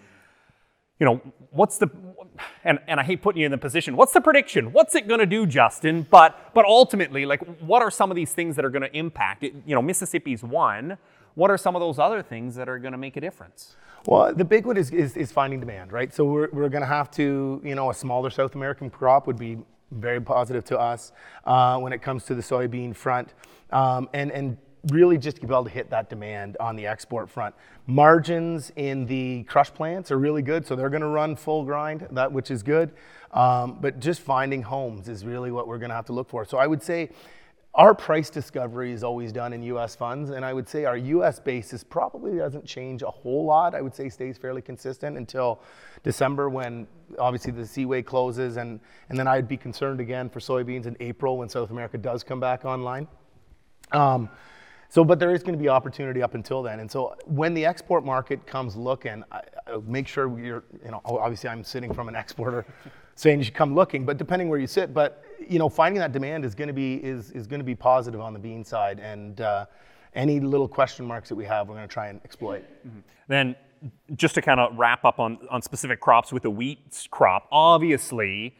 you 0.98 1.06
know, 1.06 1.20
what's 1.50 1.78
the, 1.78 1.90
and, 2.64 2.78
and 2.86 3.00
I 3.00 3.02
hate 3.02 3.22
putting 3.22 3.40
you 3.40 3.46
in 3.46 3.52
the 3.52 3.58
position, 3.58 3.96
what's 3.96 4.12
the 4.12 4.20
prediction? 4.20 4.72
What's 4.72 4.94
it 4.94 5.08
going 5.08 5.20
to 5.20 5.26
do, 5.26 5.46
Justin? 5.46 6.06
But, 6.08 6.52
but 6.54 6.64
ultimately, 6.64 7.26
like, 7.26 7.40
what 7.60 7.82
are 7.82 7.90
some 7.90 8.10
of 8.10 8.16
these 8.16 8.32
things 8.32 8.56
that 8.56 8.64
are 8.64 8.70
going 8.70 8.82
to 8.82 8.96
impact 8.96 9.42
it? 9.42 9.54
You 9.66 9.74
know, 9.74 9.82
Mississippi's 9.82 10.42
one. 10.42 10.98
What 11.34 11.50
are 11.50 11.58
some 11.58 11.74
of 11.74 11.80
those 11.80 11.98
other 11.98 12.22
things 12.22 12.54
that 12.54 12.68
are 12.68 12.78
going 12.78 12.92
to 12.92 12.98
make 12.98 13.16
a 13.16 13.20
difference? 13.20 13.76
Well, 14.06 14.34
the 14.34 14.44
big 14.44 14.66
one 14.66 14.76
is, 14.76 14.90
is, 14.90 15.16
is 15.16 15.32
finding 15.32 15.60
demand, 15.60 15.92
right? 15.92 16.14
So 16.14 16.24
we're, 16.24 16.48
we're 16.52 16.68
going 16.68 16.82
to 16.82 16.86
have 16.86 17.10
to, 17.12 17.60
you 17.64 17.74
know, 17.74 17.90
a 17.90 17.94
smaller 17.94 18.30
South 18.30 18.54
American 18.54 18.90
crop 18.90 19.26
would 19.26 19.38
be 19.38 19.58
very 19.90 20.20
positive 20.20 20.64
to 20.66 20.78
us 20.78 21.12
uh, 21.44 21.78
when 21.78 21.92
it 21.92 22.02
comes 22.02 22.24
to 22.24 22.34
the 22.34 22.42
soybean 22.42 22.94
front. 22.94 23.34
Um, 23.70 24.08
and, 24.12 24.30
and 24.30 24.58
really 24.90 25.18
just 25.18 25.36
to 25.40 25.46
be 25.46 25.52
able 25.52 25.64
to 25.64 25.70
hit 25.70 25.90
that 25.90 26.08
demand 26.08 26.56
on 26.60 26.76
the 26.76 26.86
export 26.86 27.30
front. 27.30 27.54
Margins 27.86 28.72
in 28.76 29.06
the 29.06 29.42
crush 29.44 29.72
plants 29.72 30.10
are 30.10 30.18
really 30.18 30.42
good, 30.42 30.66
so 30.66 30.76
they're 30.76 30.90
going 30.90 31.02
to 31.02 31.08
run 31.08 31.36
full 31.36 31.64
grind, 31.64 32.06
that 32.10 32.30
which 32.30 32.50
is 32.50 32.62
good. 32.62 32.92
Um, 33.32 33.78
but 33.80 34.00
just 34.00 34.20
finding 34.20 34.62
homes 34.62 35.08
is 35.08 35.24
really 35.24 35.50
what 35.50 35.66
we're 35.66 35.78
going 35.78 35.90
to 35.90 35.96
have 35.96 36.06
to 36.06 36.12
look 36.12 36.28
for. 36.28 36.44
So 36.44 36.58
I 36.58 36.66
would 36.66 36.82
say 36.82 37.10
our 37.74 37.92
price 37.92 38.30
discovery 38.30 38.92
is 38.92 39.02
always 39.02 39.32
done 39.32 39.52
in 39.52 39.60
U.S. 39.64 39.96
funds, 39.96 40.30
and 40.30 40.44
I 40.44 40.52
would 40.52 40.68
say 40.68 40.84
our 40.84 40.96
U.S. 40.96 41.40
basis 41.40 41.82
probably 41.82 42.38
doesn't 42.38 42.64
change 42.64 43.02
a 43.02 43.10
whole 43.10 43.44
lot. 43.46 43.74
I 43.74 43.80
would 43.80 43.94
say 43.94 44.08
stays 44.08 44.38
fairly 44.38 44.62
consistent 44.62 45.16
until 45.16 45.60
December 46.04 46.48
when 46.48 46.86
obviously 47.18 47.50
the 47.50 47.66
seaway 47.66 48.00
closes, 48.00 48.58
and, 48.58 48.78
and 49.08 49.18
then 49.18 49.26
I'd 49.26 49.48
be 49.48 49.56
concerned 49.56 49.98
again 49.98 50.30
for 50.30 50.38
soybeans 50.38 50.86
in 50.86 50.96
April 51.00 51.36
when 51.36 51.48
South 51.48 51.70
America 51.70 51.98
does 51.98 52.22
come 52.22 52.38
back 52.38 52.64
online. 52.64 53.08
Um, 53.90 54.30
so, 54.88 55.04
but 55.04 55.18
there 55.18 55.34
is 55.34 55.42
going 55.42 55.54
to 55.54 55.62
be 55.62 55.68
opportunity 55.68 56.22
up 56.22 56.34
until 56.34 56.62
then. 56.62 56.80
And 56.80 56.90
so, 56.90 57.16
when 57.24 57.54
the 57.54 57.64
export 57.66 58.04
market 58.04 58.46
comes 58.46 58.76
looking, 58.76 59.24
I, 59.32 59.40
I 59.66 59.78
make 59.86 60.06
sure 60.06 60.38
you're, 60.38 60.64
you 60.84 60.90
know, 60.90 61.00
obviously 61.04 61.50
I'm 61.50 61.64
sitting 61.64 61.92
from 61.92 62.08
an 62.08 62.14
exporter 62.14 62.66
saying 63.14 63.38
you 63.38 63.44
should 63.44 63.54
come 63.54 63.74
looking, 63.74 64.04
but 64.04 64.16
depending 64.16 64.48
where 64.48 64.58
you 64.58 64.66
sit, 64.66 64.92
but 64.92 65.24
you 65.48 65.58
know, 65.58 65.68
finding 65.68 66.00
that 66.00 66.12
demand 66.12 66.44
is 66.44 66.54
going 66.54 66.68
to 66.68 66.74
be 66.74 66.94
is 66.96 67.30
is 67.32 67.46
going 67.46 67.60
to 67.60 67.64
be 67.64 67.74
positive 67.74 68.20
on 68.20 68.32
the 68.32 68.38
bean 68.38 68.64
side, 68.64 68.98
and 69.00 69.40
uh, 69.40 69.66
any 70.14 70.40
little 70.40 70.68
question 70.68 71.06
marks 71.06 71.28
that 71.28 71.34
we 71.34 71.44
have, 71.44 71.68
we're 71.68 71.74
going 71.74 71.88
to 71.88 71.92
try 71.92 72.08
and 72.08 72.20
exploit. 72.24 72.62
Mm-hmm. 72.86 73.00
Then, 73.28 73.56
just 74.16 74.34
to 74.36 74.42
kind 74.42 74.60
of 74.60 74.76
wrap 74.76 75.04
up 75.04 75.18
on 75.18 75.38
on 75.50 75.62
specific 75.62 76.00
crops 76.00 76.32
with 76.32 76.42
the 76.42 76.50
wheat 76.50 77.08
crop, 77.10 77.48
obviously. 77.50 78.56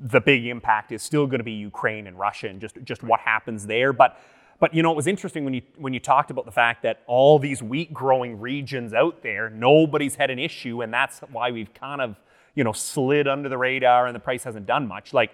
The 0.00 0.20
big 0.20 0.44
impact 0.46 0.90
is 0.90 1.04
still 1.04 1.26
going 1.26 1.38
to 1.38 1.44
be 1.44 1.52
Ukraine 1.52 2.08
and 2.08 2.18
Russia 2.18 2.48
and 2.48 2.60
just, 2.60 2.76
just 2.82 3.04
what 3.04 3.20
happens 3.20 3.64
there. 3.64 3.92
But 3.92 4.18
but 4.60 4.74
you 4.74 4.82
know, 4.82 4.90
it 4.90 4.96
was 4.96 5.06
interesting 5.06 5.44
when 5.44 5.54
you 5.54 5.62
when 5.76 5.92
you 5.92 6.00
talked 6.00 6.30
about 6.30 6.44
the 6.44 6.52
fact 6.52 6.82
that 6.82 7.02
all 7.06 7.38
these 7.38 7.62
wheat 7.62 7.92
growing 7.92 8.40
regions 8.40 8.92
out 8.94 9.22
there, 9.22 9.50
nobody's 9.50 10.14
had 10.14 10.30
an 10.30 10.38
issue, 10.38 10.82
and 10.82 10.92
that's 10.92 11.20
why 11.32 11.50
we've 11.50 11.72
kind 11.74 12.00
of 12.00 12.16
you 12.54 12.64
know 12.64 12.72
slid 12.72 13.26
under 13.28 13.48
the 13.48 13.58
radar 13.58 14.06
and 14.06 14.14
the 14.14 14.20
price 14.20 14.44
hasn't 14.44 14.66
done 14.66 14.86
much. 14.86 15.12
Like, 15.12 15.32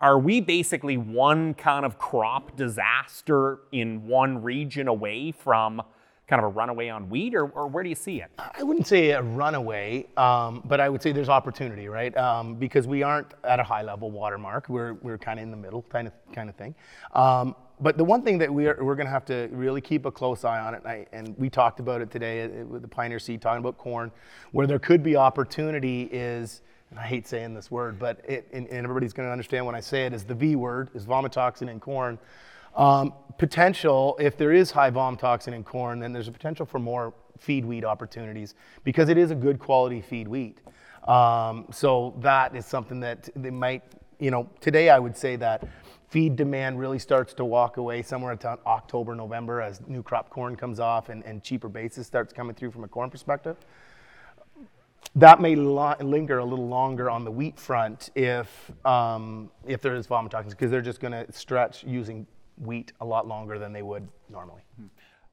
are 0.00 0.18
we 0.18 0.40
basically 0.40 0.96
one 0.96 1.54
kind 1.54 1.84
of 1.84 1.98
crop 1.98 2.56
disaster 2.56 3.60
in 3.72 4.06
one 4.06 4.42
region 4.42 4.88
away 4.88 5.32
from? 5.32 5.82
kind 6.28 6.40
of 6.40 6.50
a 6.50 6.54
runaway 6.54 6.88
on 6.88 7.10
wheat, 7.10 7.34
or, 7.34 7.46
or, 7.48 7.66
where 7.66 7.82
do 7.82 7.90
you 7.90 7.94
see 7.94 8.22
it? 8.22 8.30
I 8.38 8.62
wouldn't 8.62 8.86
say 8.86 9.10
a 9.10 9.20
runaway, 9.20 10.06
um, 10.16 10.62
but 10.64 10.80
I 10.80 10.88
would 10.88 11.02
say 11.02 11.12
there's 11.12 11.28
opportunity, 11.28 11.88
right? 11.88 12.16
Um, 12.16 12.54
because 12.54 12.86
we 12.86 13.02
aren't 13.02 13.34
at 13.44 13.60
a 13.60 13.62
high 13.62 13.82
level 13.82 14.10
watermark. 14.10 14.70
We're, 14.70 14.94
we're 14.94 15.18
kind 15.18 15.38
of 15.38 15.42
in 15.42 15.50
the 15.50 15.58
middle, 15.58 15.82
kind 15.90 16.06
of 16.06 16.14
kind 16.32 16.48
of 16.48 16.56
thing. 16.56 16.74
Um, 17.12 17.54
but 17.82 17.98
the 17.98 18.04
one 18.04 18.22
thing 18.22 18.38
that 18.38 18.52
we're, 18.52 18.82
we're 18.82 18.94
going 18.94 19.06
to 19.06 19.12
have 19.12 19.24
to 19.26 19.48
really 19.50 19.80
keep 19.80 20.06
a 20.06 20.10
close 20.10 20.44
eye 20.44 20.60
on 20.60 20.74
it, 20.74 20.82
and, 20.84 20.88
I, 20.88 21.06
and 21.12 21.36
we 21.36 21.50
talked 21.50 21.80
about 21.80 22.00
it 22.00 22.10
today 22.10 22.44
uh, 22.44 22.64
with 22.64 22.82
the 22.82 22.88
Pioneer 22.88 23.18
Seed, 23.18 23.42
talking 23.42 23.58
about 23.58 23.76
corn, 23.76 24.12
where 24.52 24.66
there 24.66 24.78
could 24.78 25.02
be 25.02 25.16
opportunity 25.16 26.08
is, 26.12 26.62
and 26.90 26.98
I 26.98 27.04
hate 27.04 27.26
saying 27.26 27.54
this 27.54 27.70
word, 27.70 27.98
but 27.98 28.20
it, 28.28 28.48
and, 28.52 28.68
and 28.68 28.84
everybody's 28.84 29.12
going 29.12 29.28
to 29.28 29.32
understand 29.32 29.66
when 29.66 29.74
I 29.74 29.80
say 29.80 30.06
it, 30.06 30.12
is 30.12 30.24
the 30.24 30.34
V 30.34 30.56
word, 30.56 30.90
is 30.94 31.04
vomitoxin 31.04 31.68
in 31.68 31.80
corn. 31.80 32.18
Um, 32.76 33.14
potential, 33.36 34.16
if 34.20 34.36
there 34.36 34.52
is 34.52 34.70
high 34.70 34.90
vomitoxin 34.90 35.52
in 35.52 35.64
corn, 35.64 35.98
then 35.98 36.12
there's 36.12 36.28
a 36.28 36.32
potential 36.32 36.64
for 36.64 36.78
more 36.78 37.12
feed 37.38 37.64
wheat 37.64 37.84
opportunities 37.84 38.54
because 38.84 39.08
it 39.08 39.18
is 39.18 39.30
a 39.30 39.34
good 39.34 39.58
quality 39.58 40.00
feed 40.00 40.28
wheat. 40.28 40.58
Um, 41.08 41.66
so 41.72 42.14
that 42.20 42.54
is 42.54 42.64
something 42.64 43.00
that 43.00 43.28
they 43.34 43.50
might, 43.50 43.82
you 44.20 44.30
know, 44.30 44.48
today 44.60 44.88
I 44.88 44.98
would 44.98 45.16
say 45.16 45.34
that 45.36 45.66
feed 46.12 46.36
demand 46.36 46.78
really 46.78 46.98
starts 46.98 47.32
to 47.32 47.42
walk 47.42 47.78
away 47.78 48.02
somewhere 48.02 48.36
around 48.44 48.58
October, 48.66 49.14
November 49.14 49.62
as 49.62 49.80
new 49.88 50.02
crop 50.02 50.28
corn 50.28 50.54
comes 50.54 50.78
off 50.78 51.08
and, 51.08 51.24
and 51.24 51.42
cheaper 51.42 51.70
basis 51.70 52.06
starts 52.06 52.34
coming 52.34 52.54
through 52.54 52.70
from 52.70 52.84
a 52.84 52.88
corn 52.88 53.08
perspective. 53.08 53.56
That 55.14 55.40
may 55.40 55.56
lo- 55.56 55.94
linger 56.00 56.36
a 56.36 56.44
little 56.44 56.68
longer 56.68 57.08
on 57.08 57.24
the 57.24 57.30
wheat 57.30 57.58
front 57.58 58.10
if, 58.14 58.70
um, 58.84 59.50
if 59.66 59.80
there 59.80 59.94
is 59.94 60.06
vomitoxins 60.06 60.50
because 60.50 60.70
they're 60.70 60.82
just 60.82 61.00
going 61.00 61.12
to 61.12 61.32
stretch 61.32 61.82
using 61.82 62.26
wheat 62.58 62.92
a 63.00 63.06
lot 63.06 63.26
longer 63.26 63.58
than 63.58 63.72
they 63.72 63.82
would 63.82 64.06
normally. 64.28 64.60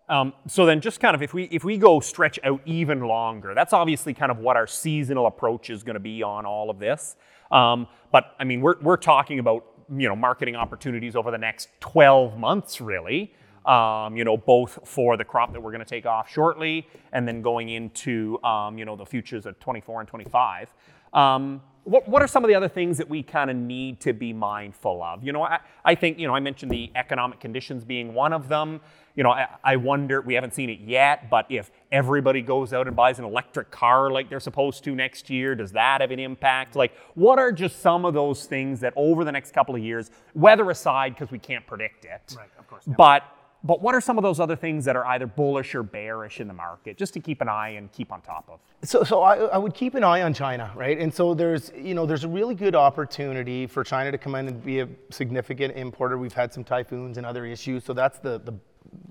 Um, 0.07 0.33
so 0.47 0.65
then 0.65 0.79
just 0.79 1.01
kind 1.01 1.13
of 1.13 1.21
if 1.21 1.33
we 1.33 1.43
if 1.51 1.63
we 1.63 1.77
go 1.77 1.99
stretch 1.99 2.39
out 2.43 2.61
even 2.65 3.01
longer, 3.01 3.53
that's 3.53 3.73
obviously 3.73 4.13
kind 4.13 4.31
of 4.31 4.39
what 4.39 4.55
our 4.55 4.65
seasonal 4.65 5.27
approach 5.27 5.69
is 5.69 5.83
going 5.83 5.93
to 5.93 5.99
be 5.99 6.23
on 6.23 6.47
all 6.47 6.71
of 6.71 6.79
this. 6.79 7.15
Um, 7.51 7.87
but 8.11 8.35
I 8.39 8.43
mean, 8.43 8.61
we're, 8.61 8.79
we're 8.81 8.97
talking 8.97 9.39
about 9.39 9.65
you 9.95 10.07
know, 10.07 10.15
marketing 10.15 10.55
opportunities 10.55 11.15
over 11.15 11.31
the 11.31 11.37
next 11.37 11.69
12 11.79 12.37
months, 12.37 12.81
really. 12.81 13.33
Um, 13.65 14.15
you 14.15 14.23
know, 14.23 14.37
both 14.37 14.79
for 14.85 15.17
the 15.17 15.25
crop 15.25 15.51
that 15.53 15.61
we're 15.61 15.71
going 15.71 15.83
to 15.83 15.89
take 15.89 16.05
off 16.05 16.29
shortly, 16.29 16.87
and 17.11 17.27
then 17.27 17.41
going 17.41 17.69
into 17.69 18.41
um, 18.43 18.77
you 18.77 18.85
know 18.85 18.95
the 18.95 19.05
futures 19.05 19.45
of 19.45 19.59
24 19.59 19.99
and 19.99 20.09
25. 20.09 20.73
Um, 21.13 21.61
what, 21.83 22.07
what 22.07 22.21
are 22.21 22.27
some 22.27 22.43
of 22.43 22.49
the 22.49 22.55
other 22.55 22.67
things 22.67 22.97
that 22.97 23.09
we 23.09 23.23
kind 23.23 23.49
of 23.49 23.55
need 23.55 23.99
to 24.01 24.13
be 24.13 24.31
mindful 24.33 25.01
of? 25.01 25.23
You 25.23 25.31
know, 25.31 25.43
I, 25.43 25.59
I 25.83 25.95
think 25.95 26.19
you 26.19 26.27
know 26.27 26.35
I 26.35 26.39
mentioned 26.39 26.71
the 26.71 26.91
economic 26.95 27.39
conditions 27.39 27.83
being 27.83 28.13
one 28.13 28.33
of 28.33 28.47
them 28.47 28.81
you 29.19 29.23
know, 29.23 29.31
I, 29.31 29.47
I, 29.65 29.75
wonder, 29.75 30.21
we 30.21 30.35
haven't 30.35 30.53
seen 30.53 30.69
it 30.69 30.79
yet, 30.79 31.29
but 31.29 31.45
if 31.49 31.71
everybody 31.91 32.41
goes 32.41 32.71
out 32.71 32.87
and 32.87 32.95
buys 32.95 33.19
an 33.19 33.25
electric 33.25 33.69
car 33.69 34.09
like 34.09 34.29
they're 34.29 34.39
supposed 34.39 34.85
to 34.85 34.95
next 34.95 35.29
year, 35.29 35.55
does 35.55 35.73
that 35.73 35.99
have 35.99 36.11
an 36.11 36.19
impact? 36.19 36.77
Like, 36.77 36.93
what 37.15 37.37
are 37.37 37.51
just 37.51 37.81
some 37.81 38.05
of 38.05 38.13
those 38.13 38.45
things 38.45 38.79
that 38.79 38.93
over 38.95 39.25
the 39.25 39.31
next 39.33 39.51
couple 39.51 39.75
of 39.75 39.81
years, 39.81 40.09
weather 40.35 40.71
aside, 40.71 41.15
because 41.15 41.31
we 41.31 41.37
can't 41.37 41.67
predict 41.67 42.05
it, 42.05 42.33
right, 42.37 42.47
of 42.57 42.65
course, 42.67 42.83
yeah. 42.87 42.93
but 42.97 43.23
but 43.63 43.81
what 43.81 43.93
are 43.93 43.99
some 43.99 44.17
of 44.17 44.23
those 44.23 44.39
other 44.39 44.55
things 44.55 44.85
that 44.85 44.95
are 44.95 45.05
either 45.07 45.27
bullish 45.27 45.75
or 45.75 45.83
bearish 45.83 46.39
in 46.39 46.47
the 46.47 46.53
market, 46.53 46.97
just 46.97 47.13
to 47.13 47.19
keep 47.19 47.41
an 47.41 47.49
eye 47.49 47.69
and 47.69 47.91
keep 47.91 48.11
on 48.11 48.21
top 48.21 48.47
of? 48.49 48.59
So, 48.87 49.03
so 49.03 49.21
I, 49.21 49.35
I 49.35 49.57
would 49.57 49.73
keep 49.73 49.95
an 49.95 50.03
eye 50.03 50.21
on 50.21 50.33
China, 50.33 50.71
right? 50.75 50.97
And 50.97 51.13
so 51.13 51.33
there's, 51.33 51.71
you 51.77 51.93
know, 51.93 52.05
there's 52.05 52.23
a 52.23 52.29
really 52.29 52.55
good 52.55 52.75
opportunity 52.75 53.67
for 53.67 53.83
China 53.83 54.11
to 54.11 54.17
come 54.17 54.35
in 54.35 54.47
and 54.47 54.63
be 54.63 54.79
a 54.79 54.87
significant 55.09 55.75
importer. 55.75 56.17
We've 56.17 56.33
had 56.33 56.53
some 56.53 56.63
typhoons 56.63 57.17
and 57.17 57.25
other 57.25 57.45
issues, 57.45 57.83
so 57.83 57.93
that's 57.93 58.19
the 58.19 58.39
the 58.39 58.53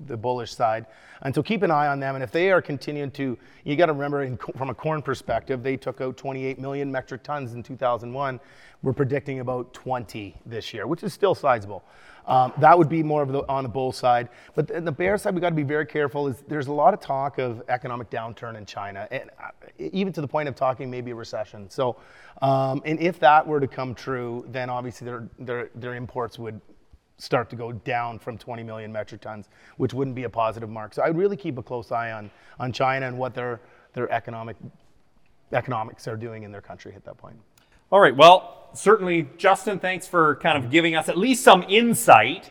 the 0.06 0.16
bullish 0.16 0.54
side. 0.54 0.86
And 1.22 1.34
so 1.34 1.42
keep 1.42 1.62
an 1.62 1.70
eye 1.70 1.88
on 1.88 2.00
them. 2.00 2.14
And 2.14 2.24
if 2.24 2.30
they 2.30 2.50
are 2.50 2.62
continuing 2.62 3.10
to, 3.12 3.38
you 3.64 3.76
got 3.76 3.86
to 3.86 3.92
remember 3.92 4.22
in, 4.22 4.36
from 4.56 4.70
a 4.70 4.74
corn 4.74 5.02
perspective, 5.02 5.62
they 5.62 5.76
took 5.76 6.00
out 6.00 6.16
28 6.16 6.58
million 6.58 6.90
metric 6.90 7.22
tons 7.22 7.54
in 7.54 7.62
2001. 7.62 8.40
We're 8.82 8.92
predicting 8.92 9.40
about 9.40 9.72
20 9.74 10.36
this 10.46 10.72
year, 10.72 10.86
which 10.86 11.02
is 11.02 11.12
still 11.12 11.34
sizable. 11.34 11.84
Um, 12.28 12.52
that 12.58 12.78
would 12.78 12.88
be 12.88 13.02
more 13.02 13.22
of 13.22 13.32
the 13.32 13.40
on 13.48 13.64
the 13.64 13.68
bull 13.68 13.90
side. 13.90 14.28
But 14.54 14.68
the, 14.68 14.80
the 14.80 14.92
bear 14.92 15.18
side, 15.18 15.34
we 15.34 15.40
got 15.40 15.48
to 15.48 15.54
be 15.54 15.62
very 15.62 15.86
careful. 15.86 16.28
Is 16.28 16.44
there's 16.46 16.68
a 16.68 16.72
lot 16.72 16.94
of 16.94 17.00
talk 17.00 17.38
of 17.38 17.62
economic 17.68 18.10
downturn 18.10 18.56
in 18.56 18.66
China, 18.66 19.08
and 19.10 19.30
uh, 19.42 19.48
even 19.78 20.12
to 20.12 20.20
the 20.20 20.28
point 20.28 20.48
of 20.48 20.54
talking 20.54 20.90
maybe 20.90 21.10
a 21.10 21.14
recession. 21.14 21.68
So, 21.70 21.96
um, 22.42 22.82
and 22.84 23.00
if 23.00 23.18
that 23.20 23.46
were 23.46 23.60
to 23.60 23.66
come 23.66 23.94
true, 23.94 24.44
then 24.50 24.70
obviously 24.70 25.06
their 25.06 25.28
their 25.38 25.70
their 25.74 25.94
imports 25.94 26.38
would 26.38 26.60
start 27.18 27.50
to 27.50 27.56
go 27.56 27.72
down 27.72 28.18
from 28.18 28.38
20 28.38 28.62
million 28.62 28.92
metric 28.92 29.20
tons, 29.20 29.48
which 29.76 29.92
wouldn't 29.92 30.14
be 30.14 30.24
a 30.24 30.30
positive 30.30 30.70
mark. 30.70 30.94
So 30.94 31.02
I'd 31.02 31.16
really 31.16 31.36
keep 31.36 31.58
a 31.58 31.62
close 31.62 31.92
eye 31.92 32.12
on, 32.12 32.30
on 32.58 32.72
China 32.72 33.06
and 33.06 33.18
what 33.18 33.34
their, 33.34 33.60
their 33.92 34.10
economic, 34.12 34.56
economics 35.52 36.06
are 36.06 36.16
doing 36.16 36.44
in 36.44 36.52
their 36.52 36.60
country 36.60 36.94
at 36.94 37.04
that 37.04 37.18
point. 37.18 37.36
All 37.90 38.00
right. 38.00 38.16
Well, 38.16 38.57
certainly, 38.74 39.28
Justin, 39.36 39.78
thanks 39.78 40.06
for 40.06 40.36
kind 40.36 40.62
of 40.62 40.70
giving 40.70 40.94
us 40.94 41.08
at 41.08 41.16
least 41.18 41.42
some 41.42 41.64
insight 41.68 42.50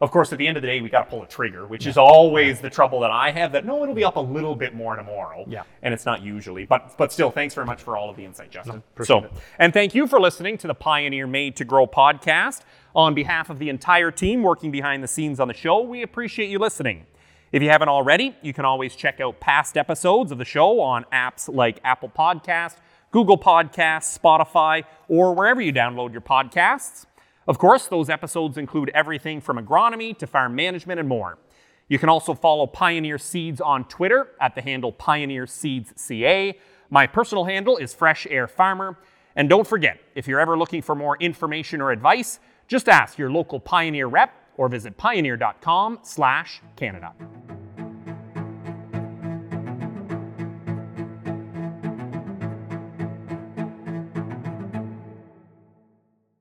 Of 0.00 0.10
course, 0.10 0.32
at 0.32 0.38
the 0.38 0.46
end 0.46 0.56
of 0.58 0.62
the 0.62 0.66
day, 0.66 0.80
we 0.82 0.90
got 0.90 1.04
to 1.04 1.10
pull 1.10 1.22
a 1.22 1.26
trigger, 1.26 1.66
which 1.66 1.86
is 1.86 1.96
always 1.96 2.60
the 2.60 2.68
trouble 2.68 3.00
that 3.00 3.10
I 3.12 3.30
have. 3.30 3.52
That 3.52 3.64
no, 3.64 3.82
it'll 3.82 3.94
be 3.94 4.04
up 4.04 4.16
a 4.16 4.20
little 4.20 4.54
bit 4.56 4.74
more 4.74 4.96
tomorrow. 4.96 5.44
Yeah. 5.48 5.62
and 5.82 5.94
it's 5.94 6.04
not 6.04 6.20
usually, 6.20 6.66
but 6.66 6.94
but 6.98 7.12
still, 7.12 7.30
thanks 7.30 7.54
very 7.54 7.66
much 7.66 7.80
for 7.82 7.96
all 7.96 8.10
of 8.10 8.16
the 8.16 8.24
insight, 8.24 8.50
Justin. 8.50 8.82
appreciate 8.92 9.22
so, 9.22 9.24
it. 9.24 9.32
and 9.58 9.72
thank 9.72 9.94
you 9.94 10.06
for 10.06 10.20
listening 10.20 10.58
to 10.58 10.66
the 10.66 10.74
Pioneer 10.74 11.26
Made 11.26 11.56
to 11.56 11.64
Grow 11.64 11.86
podcast. 11.86 12.62
On 12.94 13.14
behalf 13.14 13.50
of 13.50 13.58
the 13.58 13.70
entire 13.70 14.10
team 14.10 14.42
working 14.42 14.70
behind 14.70 15.02
the 15.02 15.08
scenes 15.08 15.40
on 15.40 15.48
the 15.48 15.54
show, 15.54 15.80
we 15.80 16.02
appreciate 16.02 16.50
you 16.50 16.58
listening. 16.58 17.06
If 17.50 17.62
you 17.62 17.70
haven't 17.70 17.88
already, 17.88 18.36
you 18.42 18.52
can 18.52 18.64
always 18.64 18.94
check 18.96 19.20
out 19.20 19.40
past 19.40 19.76
episodes 19.76 20.32
of 20.32 20.38
the 20.38 20.44
show 20.44 20.80
on 20.80 21.04
apps 21.12 21.48
like 21.52 21.78
Apple 21.84 22.08
Podcast, 22.10 22.76
Google 23.14 23.38
Podcasts, 23.38 24.18
Spotify, 24.18 24.82
or 25.06 25.36
wherever 25.36 25.60
you 25.60 25.72
download 25.72 26.10
your 26.10 26.20
podcasts. 26.20 27.06
Of 27.46 27.58
course, 27.58 27.86
those 27.86 28.10
episodes 28.10 28.58
include 28.58 28.90
everything 28.92 29.40
from 29.40 29.56
agronomy 29.56 30.18
to 30.18 30.26
farm 30.26 30.56
management 30.56 30.98
and 30.98 31.08
more. 31.08 31.38
You 31.86 32.00
can 32.00 32.08
also 32.08 32.34
follow 32.34 32.66
Pioneer 32.66 33.18
Seeds 33.18 33.60
on 33.60 33.84
Twitter 33.84 34.30
at 34.40 34.56
the 34.56 34.62
handle 34.62 34.90
Pioneer 34.90 35.46
Seeds 35.46 35.92
CA. 35.94 36.58
My 36.90 37.06
personal 37.06 37.44
handle 37.44 37.76
is 37.76 37.94
Fresh 37.94 38.26
Air 38.30 38.48
Farmer. 38.48 38.98
And 39.36 39.48
don't 39.48 39.64
forget, 39.64 40.00
if 40.16 40.26
you're 40.26 40.40
ever 40.40 40.58
looking 40.58 40.82
for 40.82 40.96
more 40.96 41.16
information 41.18 41.80
or 41.80 41.92
advice, 41.92 42.40
just 42.66 42.88
ask 42.88 43.16
your 43.16 43.30
local 43.30 43.60
Pioneer 43.60 44.08
rep 44.08 44.34
or 44.56 44.68
visit 44.68 44.96
pioneer.com/canada. 44.96 47.12